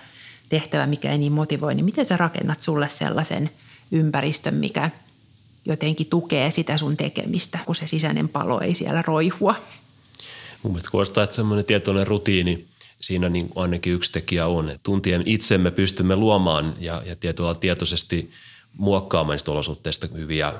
tehtävä, 0.50 0.88
mikä 0.88 1.12
ei 1.12 1.18
niin 1.18 1.32
motivoi, 1.32 1.76
niin 1.76 1.86
miten 1.86 2.06
sä 2.06 2.18
rakennat 2.18 2.62
sulle 2.62 2.90
sellaisen 2.90 3.50
ympäristön, 3.92 4.56
mikä 4.56 4.90
jotenkin 5.66 6.08
tukee 6.08 6.52
sitä 6.52 6.78
sun 6.78 6.98
tekemistä, 6.98 7.60
kun 7.66 7.76
se 7.76 7.88
sisäinen 7.88 8.30
palo 8.30 8.62
ei 8.62 8.76
siellä 8.76 9.02
roihua. 9.02 9.56
Mun 10.64 10.74
mielestä 10.74 10.92
kuulostaa, 10.92 11.24
että 11.24 11.36
semmoinen 11.36 11.66
tietoinen 11.66 12.08
rutiini 12.08 12.70
siinä 13.02 13.30
niin 13.30 13.50
ainakin 13.56 13.94
yksi 13.94 14.12
tekijä 14.12 14.48
on. 14.48 14.80
Tuntien 14.84 15.24
itsemme 15.26 15.72
pystymme 15.72 16.16
luomaan 16.16 16.76
ja, 16.80 17.04
ja 17.06 17.16
tietoa 17.16 17.56
tietoisesti 17.56 18.30
muokkaamaan 18.78 19.34
niistä 19.34 19.52
olosuhteista 19.52 20.08
hyviä, 20.14 20.54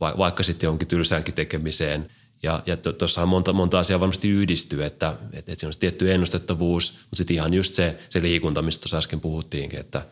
vaikka 0.00 0.42
sitten 0.42 0.66
jonkin 0.66 0.88
tylsäänkin 0.88 1.34
tekemiseen. 1.34 2.10
Ja, 2.42 2.62
ja 2.66 2.76
tuossa 2.76 3.26
monta, 3.26 3.52
monta 3.52 3.78
asiaa 3.78 4.00
varmasti 4.00 4.28
yhdistyy, 4.28 4.84
että, 4.84 5.16
että, 5.32 5.52
että 5.52 5.60
siinä 5.60 5.68
on 5.68 5.80
tietty 5.80 6.12
ennustettavuus, 6.12 6.92
mutta 6.92 7.16
sitten 7.16 7.36
ihan 7.36 7.54
just 7.54 7.74
se, 7.74 7.98
se 8.10 8.22
liikunta, 8.22 8.62
mistä 8.62 8.82
tuossa 8.82 8.98
äsken 8.98 9.20
puhuttiinkin, 9.20 9.80
että, 9.80 10.06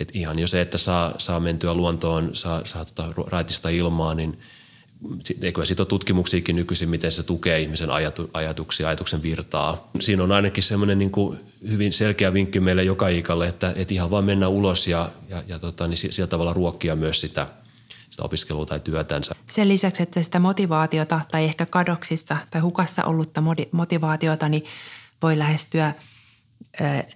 että 0.00 0.18
ihan 0.18 0.38
jo 0.38 0.46
se, 0.46 0.60
että 0.60 0.78
saa, 0.78 1.14
saa 1.18 1.40
mentyä 1.40 1.74
luontoon, 1.74 2.30
saa, 2.32 2.64
saa 2.64 2.84
tota 2.84 3.12
raitista 3.16 3.68
ilmaa, 3.68 4.14
niin– 4.14 4.38
eikö 5.42 5.64
siitä 5.64 5.82
ole 5.82 5.88
tutkimuksiakin 5.88 6.56
nykyisin, 6.56 6.88
miten 6.88 7.12
se 7.12 7.22
tukee 7.22 7.60
ihmisen 7.60 7.90
ajatu, 7.90 8.30
ajatuksia, 8.32 8.88
ajatuksen 8.88 9.22
virtaa. 9.22 9.90
Siinä 10.00 10.22
on 10.22 10.32
ainakin 10.32 10.62
semmoinen 10.62 10.98
niin 10.98 11.12
hyvin 11.68 11.92
selkeä 11.92 12.32
vinkki 12.32 12.60
meille 12.60 12.84
joka 12.84 13.08
ikalle, 13.08 13.48
että, 13.48 13.72
että 13.76 13.94
ihan 13.94 14.10
vaan 14.10 14.24
mennä 14.24 14.48
ulos 14.48 14.88
ja, 14.88 15.10
ja, 15.28 15.42
ja 15.48 15.58
tota, 15.58 15.88
niin 15.88 15.98
sillä 15.98 16.26
tavalla 16.26 16.52
ruokkia 16.52 16.96
myös 16.96 17.20
sitä, 17.20 17.46
sitä 18.10 18.22
opiskelua 18.22 18.66
tai 18.66 18.80
työtänsä. 18.80 19.34
Sen 19.46 19.68
lisäksi, 19.68 20.02
että 20.02 20.22
sitä 20.22 20.38
motivaatiota 20.38 21.20
tai 21.30 21.44
ehkä 21.44 21.66
kadoksissa 21.66 22.36
tai 22.50 22.60
hukassa 22.60 23.04
ollutta 23.04 23.42
motivaatiota, 23.72 24.48
niin 24.48 24.64
voi 25.22 25.38
lähestyä– 25.38 25.94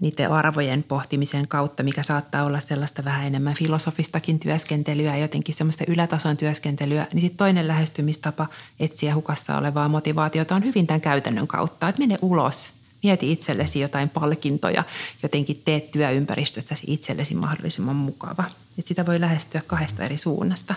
niiden 0.01 0.33
arvojen 0.33 0.83
pohtimisen 0.83 1.49
kautta, 1.49 1.83
mikä 1.83 2.03
saattaa 2.03 2.45
olla 2.45 2.61
sellaista 2.61 3.05
vähän 3.05 3.27
enemmän 3.27 3.55
filosofistakin 3.55 4.39
työskentelyä 4.39 5.17
jotenkin 5.17 5.55
semmoista 5.55 5.85
ylätason 5.89 6.37
työskentelyä, 6.37 7.07
niin 7.13 7.21
sitten 7.21 7.39
toinen 7.39 7.69
lähestymistapa 7.69 8.47
etsiä 8.81 9.15
hukassa 9.15 9.57
olevaa 9.57 9.89
motivaatiota 9.89 10.55
on 10.55 10.65
hyvin 10.65 10.87
tämän 10.87 11.01
käytännön 11.01 11.47
kautta, 11.47 11.89
että 11.89 12.03
mene 12.03 12.19
ulos, 12.23 12.75
mieti 13.03 13.33
itsellesi 13.33 13.81
jotain 13.81 14.09
palkintoja, 14.09 14.85
jotenkin 15.23 15.63
teet 15.65 15.91
työympäristöstäsi 15.91 16.85
itsellesi 16.87 17.35
mahdollisimman 17.35 17.97
mukava. 17.97 18.45
Että 18.79 18.89
sitä 18.89 19.07
voi 19.07 19.21
lähestyä 19.21 19.63
kahdesta 19.67 20.05
eri 20.05 20.17
suunnasta. 20.17 20.75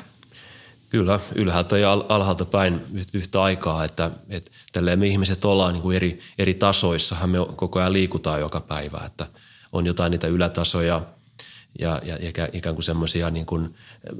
Kyllä, 0.89 1.19
ylhäältä 1.35 1.77
ja 1.77 1.91
alhaalta 2.09 2.45
päin 2.45 2.81
yhtä 3.13 3.41
aikaa, 3.41 3.85
että, 3.85 4.11
että 4.29 4.51
tälleen 4.71 4.99
me 4.99 5.07
ihmiset 5.07 5.45
ollaan 5.45 5.73
niin 5.73 5.81
kuin 5.81 5.95
eri, 5.95 6.19
eri 6.39 6.53
tasoissahan 6.53 7.29
me 7.29 7.37
koko 7.55 7.79
ajan 7.79 7.93
liikutaan 7.93 8.39
joka 8.39 8.61
päivä, 8.61 9.01
että 9.05 9.27
on 9.73 9.85
jotain 9.85 10.11
niitä 10.11 10.27
ylätasoja 10.27 11.01
ja, 11.79 12.01
ja 12.05 12.47
ikään 12.53 12.75
kuin 12.75 12.83
semmoisia 12.83 13.31
niin 13.31 13.45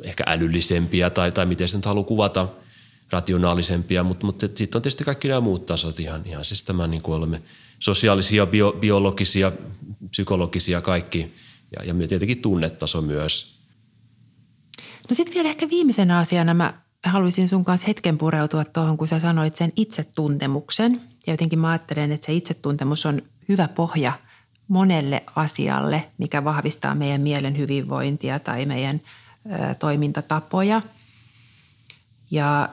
ehkä 0.01 0.23
älyllisempiä 0.27 1.09
tai, 1.09 1.31
tai 1.31 1.45
miten 1.45 1.67
se 1.67 1.77
nyt 1.77 1.85
haluaa 1.85 2.03
kuvata, 2.03 2.47
rationaalisempia, 3.09 4.03
mutta, 4.03 4.25
mutta 4.25 4.47
sitten 4.55 4.77
on 4.77 4.81
tietysti 4.81 5.03
kaikki 5.03 5.27
nämä 5.27 5.39
muut 5.39 5.65
tasot 5.65 5.99
ihan, 5.99 6.21
ihan 6.25 6.45
siis 6.45 6.63
tämä 6.63 6.87
niin 6.87 7.01
kuin 7.01 7.17
olemme 7.17 7.41
sosiaalisia, 7.79 8.45
bio, 8.45 8.71
biologisia, 8.79 9.51
psykologisia 10.09 10.81
kaikki. 10.81 11.35
Ja, 11.75 11.93
ja 11.93 12.07
tietenkin 12.07 12.41
tunnetaso 12.41 13.01
myös– 13.01 13.56
No 15.09 15.15
sitten 15.15 15.33
vielä 15.33 15.49
ehkä 15.49 15.69
viimeisenä 15.69 16.17
asiana 16.17 16.53
mä 16.53 16.73
haluaisin 17.03 17.49
sun 17.49 17.65
kanssa 17.65 17.87
hetken 17.87 18.17
pureutua 18.17 18.65
tuohon, 18.65 18.97
kun 18.97 19.07
sä 19.07 19.19
sanoit 19.19 19.55
sen 19.55 19.73
itsetuntemuksen. 19.75 21.01
Ja 21.27 21.33
jotenkin 21.33 21.59
mä 21.59 21.69
ajattelen, 21.69 22.11
että 22.11 22.25
se 22.25 22.33
itsetuntemus 22.33 23.05
on 23.05 23.21
hyvä 23.49 23.67
pohja 23.67 24.13
monelle 24.67 25.23
asialle, 25.35 26.09
mikä 26.17 26.43
vahvistaa 26.43 26.95
meidän 26.95 27.21
mielen 27.21 27.57
hyvinvointia 27.57 28.39
tai 28.39 28.65
meidän 28.65 29.01
ö, 29.45 29.75
toimintatapoja. 29.75 30.81
Ja 32.31 32.69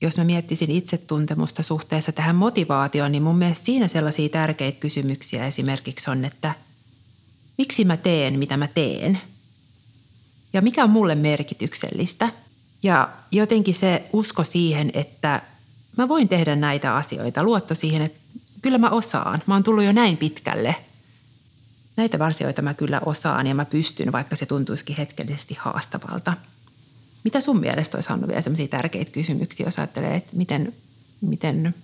jos 0.00 0.18
mä 0.18 0.24
miettisin 0.24 0.70
itsetuntemusta 0.70 1.62
suhteessa 1.62 2.12
tähän 2.12 2.36
motivaatioon, 2.36 3.12
niin 3.12 3.22
mun 3.22 3.38
mielestä 3.38 3.64
siinä 3.64 3.88
sellaisia 3.88 4.28
tärkeitä 4.28 4.80
kysymyksiä 4.80 5.46
esimerkiksi 5.46 6.10
on, 6.10 6.24
että 6.24 6.54
miksi 7.58 7.84
mä 7.84 7.96
teen, 7.96 8.38
mitä 8.38 8.56
mä 8.56 8.66
teen– 8.66 9.20
ja 10.52 10.62
mikä 10.62 10.84
on 10.84 10.90
mulle 10.90 11.14
merkityksellistä. 11.14 12.28
Ja 12.82 13.08
jotenkin 13.32 13.74
se 13.74 14.04
usko 14.12 14.44
siihen, 14.44 14.90
että 14.94 15.42
mä 15.96 16.08
voin 16.08 16.28
tehdä 16.28 16.56
näitä 16.56 16.96
asioita, 16.96 17.42
luotto 17.42 17.74
siihen, 17.74 18.02
että 18.02 18.18
kyllä 18.62 18.78
mä 18.78 18.90
osaan. 18.90 19.42
Mä 19.46 19.54
oon 19.54 19.62
tullut 19.62 19.84
jo 19.84 19.92
näin 19.92 20.16
pitkälle. 20.16 20.76
Näitä 21.96 22.24
asioita 22.24 22.62
mä 22.62 22.74
kyllä 22.74 23.00
osaan 23.06 23.46
ja 23.46 23.54
mä 23.54 23.64
pystyn, 23.64 24.12
vaikka 24.12 24.36
se 24.36 24.46
tuntuisikin 24.46 24.96
hetkellisesti 24.96 25.56
haastavalta. 25.60 26.36
Mitä 27.24 27.40
sun 27.40 27.60
mielestä 27.60 27.96
olisi 27.96 28.08
Hannu 28.08 28.28
vielä 28.28 28.40
sellaisia 28.40 28.68
tärkeitä 28.68 29.10
kysymyksiä, 29.10 29.66
jos 29.66 29.78
ajattelee, 29.78 30.16
että 30.16 30.36
miten, 30.36 30.72
miten 31.20 31.74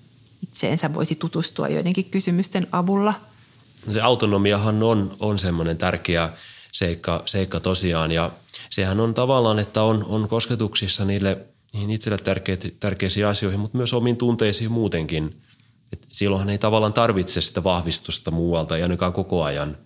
itseensä 0.43 0.95
voisi 0.95 1.15
tutustua 1.15 1.69
joidenkin 1.69 2.05
kysymysten 2.05 2.67
avulla? 2.73 3.15
No 3.87 3.93
se 3.93 4.01
autonomiahan 4.01 4.83
on, 4.83 5.17
on 5.21 5.39
semmoinen 5.39 5.79
tärkeä 5.79 6.33
seikka, 6.79 7.23
seikka 7.27 7.61
tosiaan. 7.61 8.13
Ja 8.13 8.31
sehän 8.71 9.01
on 9.01 9.15
tavallaan, 9.15 9.59
että 9.59 9.83
on, 9.83 10.05
on 10.05 10.29
kosketuksissa 10.29 11.05
niille 11.05 11.39
niihin 11.75 11.91
itselle 11.91 12.19
tärkeitä, 12.19 12.69
tärkeisiin 12.81 13.27
asioihin, 13.27 13.61
mutta 13.61 13.79
myös 13.79 13.95
omiin 13.95 14.17
tunteisiin 14.17 14.73
muutenkin. 14.73 15.41
Et 15.93 16.07
silloinhan 16.13 16.51
ei 16.51 16.59
tavallaan 16.59 16.93
tarvitse 16.93 17.41
sitä 17.41 17.65
vahvistusta 17.65 18.31
muualta, 18.31 18.77
ei 18.77 18.83
ainakaan 18.83 19.13
koko 19.13 19.43
ajan. 19.43 19.77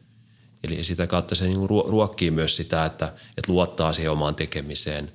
Eli 0.64 0.84
sitä 0.84 1.06
kautta 1.06 1.34
se 1.34 1.46
niinku 1.46 1.66
ruokkii 1.66 2.30
myös 2.30 2.56
sitä, 2.56 2.84
että, 2.84 3.12
että 3.36 3.52
luottaa 3.52 3.92
siihen 3.92 4.12
omaan 4.12 4.34
tekemiseen. 4.34 5.12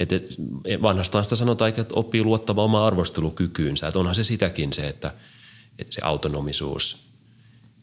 Et, 0.00 0.12
et, 0.12 0.36
vanhastaan 0.82 1.24
sitä 1.24 1.36
sanotaan, 1.36 1.68
että 1.68 1.84
oppii 1.92 2.22
luottamaan 2.22 2.64
omaan 2.64 2.86
arvostelukykyynsä. 2.86 3.88
Että 3.88 3.98
onhan 3.98 4.14
se 4.14 4.24
sitäkin 4.24 4.72
se, 4.72 4.88
että, 4.88 5.14
että 5.78 5.94
se 5.94 6.00
autonomisuus. 6.04 7.04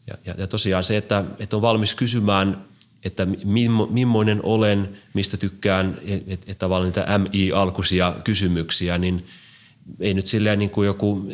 Ja, 0.06 0.14
ja, 0.26 0.34
ja 0.38 0.46
tosiaan 0.46 0.84
se, 0.84 0.96
että, 0.96 1.24
että 1.38 1.56
on 1.56 1.62
valmis 1.62 1.94
kysymään 1.94 2.64
että 3.04 3.26
millainen 3.90 4.40
olen, 4.42 4.88
mistä 5.14 5.36
tykkään, 5.36 5.98
että 6.04 6.34
et, 6.34 6.42
et 6.46 6.58
tavallaan 6.58 6.86
niitä 6.86 7.18
MI-alkuisia 7.18 8.14
kysymyksiä, 8.24 8.98
niin 8.98 9.26
ei 10.00 10.14
nyt 10.14 10.26
silleen 10.26 10.58
niin 10.58 10.70
kuin 10.70 10.86
joku 10.86 11.26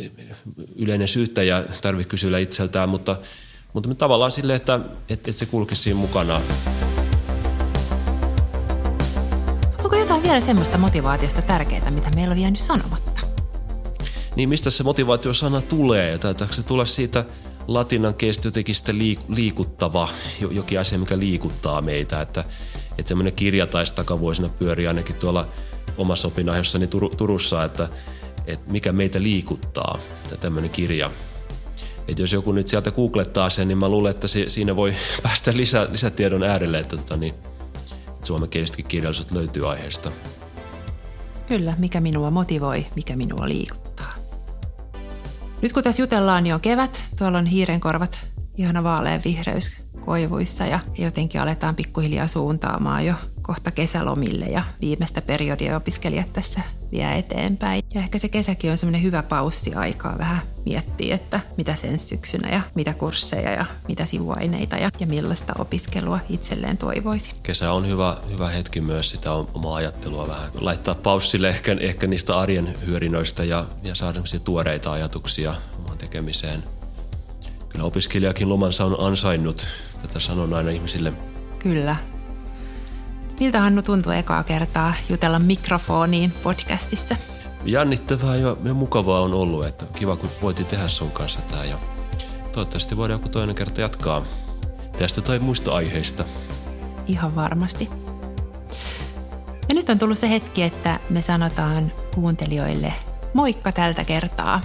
yleinen 0.77 1.09
syyttäjä 1.09 1.65
tarvitse 1.83 2.09
kysyä 2.09 2.39
itseltään, 2.39 2.89
mutta, 2.89 3.17
mutta 3.73 3.95
tavallaan 3.95 4.31
silleen, 4.31 4.57
että, 4.57 4.81
että, 5.09 5.31
että 5.31 5.39
se 5.39 5.47
kulkisi 5.47 5.83
siinä 5.83 5.99
mukana. 6.01 6.41
Onko 9.85 9.97
jotain 9.97 10.23
vielä 10.23 10.41
semmoista 10.41 10.79
motivaatiosta 10.79 11.43
tärkeää, 11.43 11.91
mitä 11.91 12.11
meillä 12.15 12.33
on 12.33 12.39
vienyt 12.39 12.61
sanomatta? 12.61 13.21
Niin 14.37 14.49
mistä 14.49 14.71
se 14.71 14.83
motivaatiosana 14.83 15.63
tulee? 15.63 16.19
Taitaako 16.19 16.55
se 16.55 16.63
tulla 16.63 16.85
siitä– 16.85 17.25
latinan 17.67 18.15
kestä 18.15 18.49
jotenkin 18.49 18.75
sitten 18.75 18.99
liikuttava, 19.29 20.09
jokin 20.51 20.81
asia, 20.81 20.99
mikä 20.99 21.19
liikuttaa 21.19 21.83
meitä. 21.83 22.21
Että, 22.21 22.45
että 22.99 23.09
semmoinen 23.09 23.33
kirja 23.33 23.67
taisi 23.67 23.95
takavuosina 23.95 24.49
pyöri 24.49 24.87
ainakin 24.87 25.17
tuolla 25.17 25.49
omassa 25.99 26.29
opinahjossani 26.29 26.87
Tur- 26.87 27.17
Turussa, 27.17 27.65
että, 27.65 27.89
että 28.47 28.73
mikä 28.73 28.93
meitä 28.93 29.23
liikuttaa, 29.23 29.99
tämmöinen 30.41 30.71
kirja. 30.71 31.11
Että 32.09 32.23
jos 32.23 32.33
joku 32.33 32.53
nyt 32.53 32.69
sieltä 32.69 32.91
googlettaa 32.91 33.51
sen, 33.51 33.69
niin 33.69 33.79
mä 33.79 33.89
luulen, 33.89 34.11
että 34.11 34.27
siinä 34.49 34.77
voi 34.77 34.95
päästä 35.23 35.53
lisä, 35.57 35.89
lisätiedon 35.91 36.43
äärelle, 36.43 36.79
että, 36.79 36.97
tota, 36.97 37.17
niin, 37.17 37.35
että 38.07 38.27
suomenkielisetkin 38.27 38.87
kirjallisuudet 38.87 39.33
löytyy 39.33 39.71
aiheesta. 39.71 40.11
Kyllä, 41.49 41.75
mikä 41.79 42.01
minua 42.01 42.31
motivoi, 42.31 42.87
mikä 42.97 43.17
minua 43.17 43.49
liikuttaa. 43.49 44.26
Nyt 45.63 45.73
kun 45.73 45.83
tässä 45.83 46.03
jutellaan, 46.03 46.45
niin 46.45 46.55
on 46.55 46.61
kevät. 46.61 47.05
Tuolla 47.19 47.39
on 47.39 47.47
hiirenkorvat, 47.47 48.27
ihana 48.57 48.83
vaalean 48.83 49.21
vihreys 49.25 49.77
koivuissa 50.05 50.67
ja 50.67 50.79
jotenkin 50.99 51.41
aletaan 51.41 51.75
pikkuhiljaa 51.75 52.27
suuntaamaan 52.29 53.07
jo 53.07 53.15
kohta 53.43 53.71
kesälomille 53.71 54.45
ja 54.45 54.63
viimeistä 54.81 55.23
periodia 55.23 55.77
opiskelijat 55.77 56.33
tässä 56.33 56.61
vie 56.93 57.19
eteenpäin. 57.19 57.83
Ja 57.95 58.01
ehkä 58.01 58.19
se 58.19 58.29
kesäkin 58.29 58.71
on 58.71 58.79
semmoinen 58.79 59.03
hyvä 59.03 59.23
paussi 59.23 59.75
aikaa 59.75 60.19
vähän 60.19 60.43
miettiä, 60.65 61.15
että 61.15 61.41
mitä 61.57 61.75
sen 61.77 61.99
syksynä 61.99 62.49
ja 62.49 62.61
mitä 62.75 62.95
kursseja 62.95 63.53
ja 63.53 63.67
mitä 63.89 64.07
sivuaineita 64.07 64.77
ja, 64.77 64.91
ja 65.01 65.07
millaista 65.07 65.53
opiskelua 65.59 66.19
itselleen 66.29 66.77
toivoisi. 66.77 67.33
Kesä 67.43 67.73
on 67.73 67.89
hyvä, 67.89 68.17
hyvä 68.31 68.49
hetki 68.49 68.81
myös 68.81 69.11
sitä 69.11 69.33
omaa 69.33 69.75
ajattelua 69.75 70.29
vähän 70.29 70.51
laittaa 70.55 70.95
paussille 70.95 71.49
ehkä, 71.49 71.77
ehkä 71.81 72.07
niistä 72.07 72.39
arjen 72.39 72.75
hyödinöistä 72.87 73.45
ja, 73.45 73.65
ja 73.83 73.95
saada 73.95 74.21
tuoreita 74.45 74.93
ajatuksia 74.93 75.55
omaan 75.79 75.99
tekemiseen. 75.99 76.76
Kyllä 77.77 77.87
opiskelijakin 77.87 78.49
lomansa 78.49 78.85
on 78.85 78.97
ansainnut, 79.07 79.69
tätä 80.03 80.19
sanon 80.21 80.55
aina 80.55 80.71
ihmisille. 80.71 81.13
Kyllä, 81.59 81.97
Miltä 83.41 83.61
Hannu 83.61 83.83
tuntuu 83.83 84.13
ekaa 84.13 84.43
kertaa 84.43 84.95
jutella 85.09 85.39
mikrofoniin 85.39 86.31
podcastissa? 86.31 87.17
Jännittävää 87.65 88.37
ja, 88.37 88.57
ja 88.65 88.75
mukavaa 88.75 89.21
on 89.21 89.35
ollut, 89.35 89.67
että 89.67 89.85
kiva 89.95 90.17
kun 90.17 90.31
voitiin 90.43 90.67
tehdä 90.67 90.89
sun 90.89 91.11
kanssa 91.11 91.41
tämä 91.41 91.65
ja 91.65 91.79
toivottavasti 92.53 92.97
voidaan 92.97 93.21
joku 93.21 93.29
toinen 93.29 93.55
kerta 93.55 93.81
jatkaa 93.81 94.23
tästä 94.99 95.21
tai 95.21 95.39
muista 95.39 95.75
aiheista. 95.75 96.25
Ihan 97.07 97.35
varmasti. 97.35 97.89
Ja 99.69 99.75
nyt 99.75 99.89
on 99.89 99.99
tullut 99.99 100.19
se 100.19 100.31
hetki, 100.31 100.63
että 100.63 101.01
me 101.11 101.23
sanotaan 101.23 101.93
kuuntelijoille 102.15 102.93
moikka 103.35 103.73
tältä 103.73 104.05
kertaa. 104.05 104.61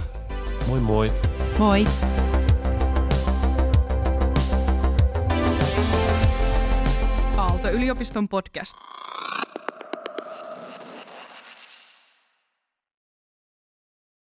Moi 0.68 0.80
moi. 0.80 1.12
Moi. 1.58 1.86
Aalto-yliopiston 7.72 8.28
podcast. 8.28 8.76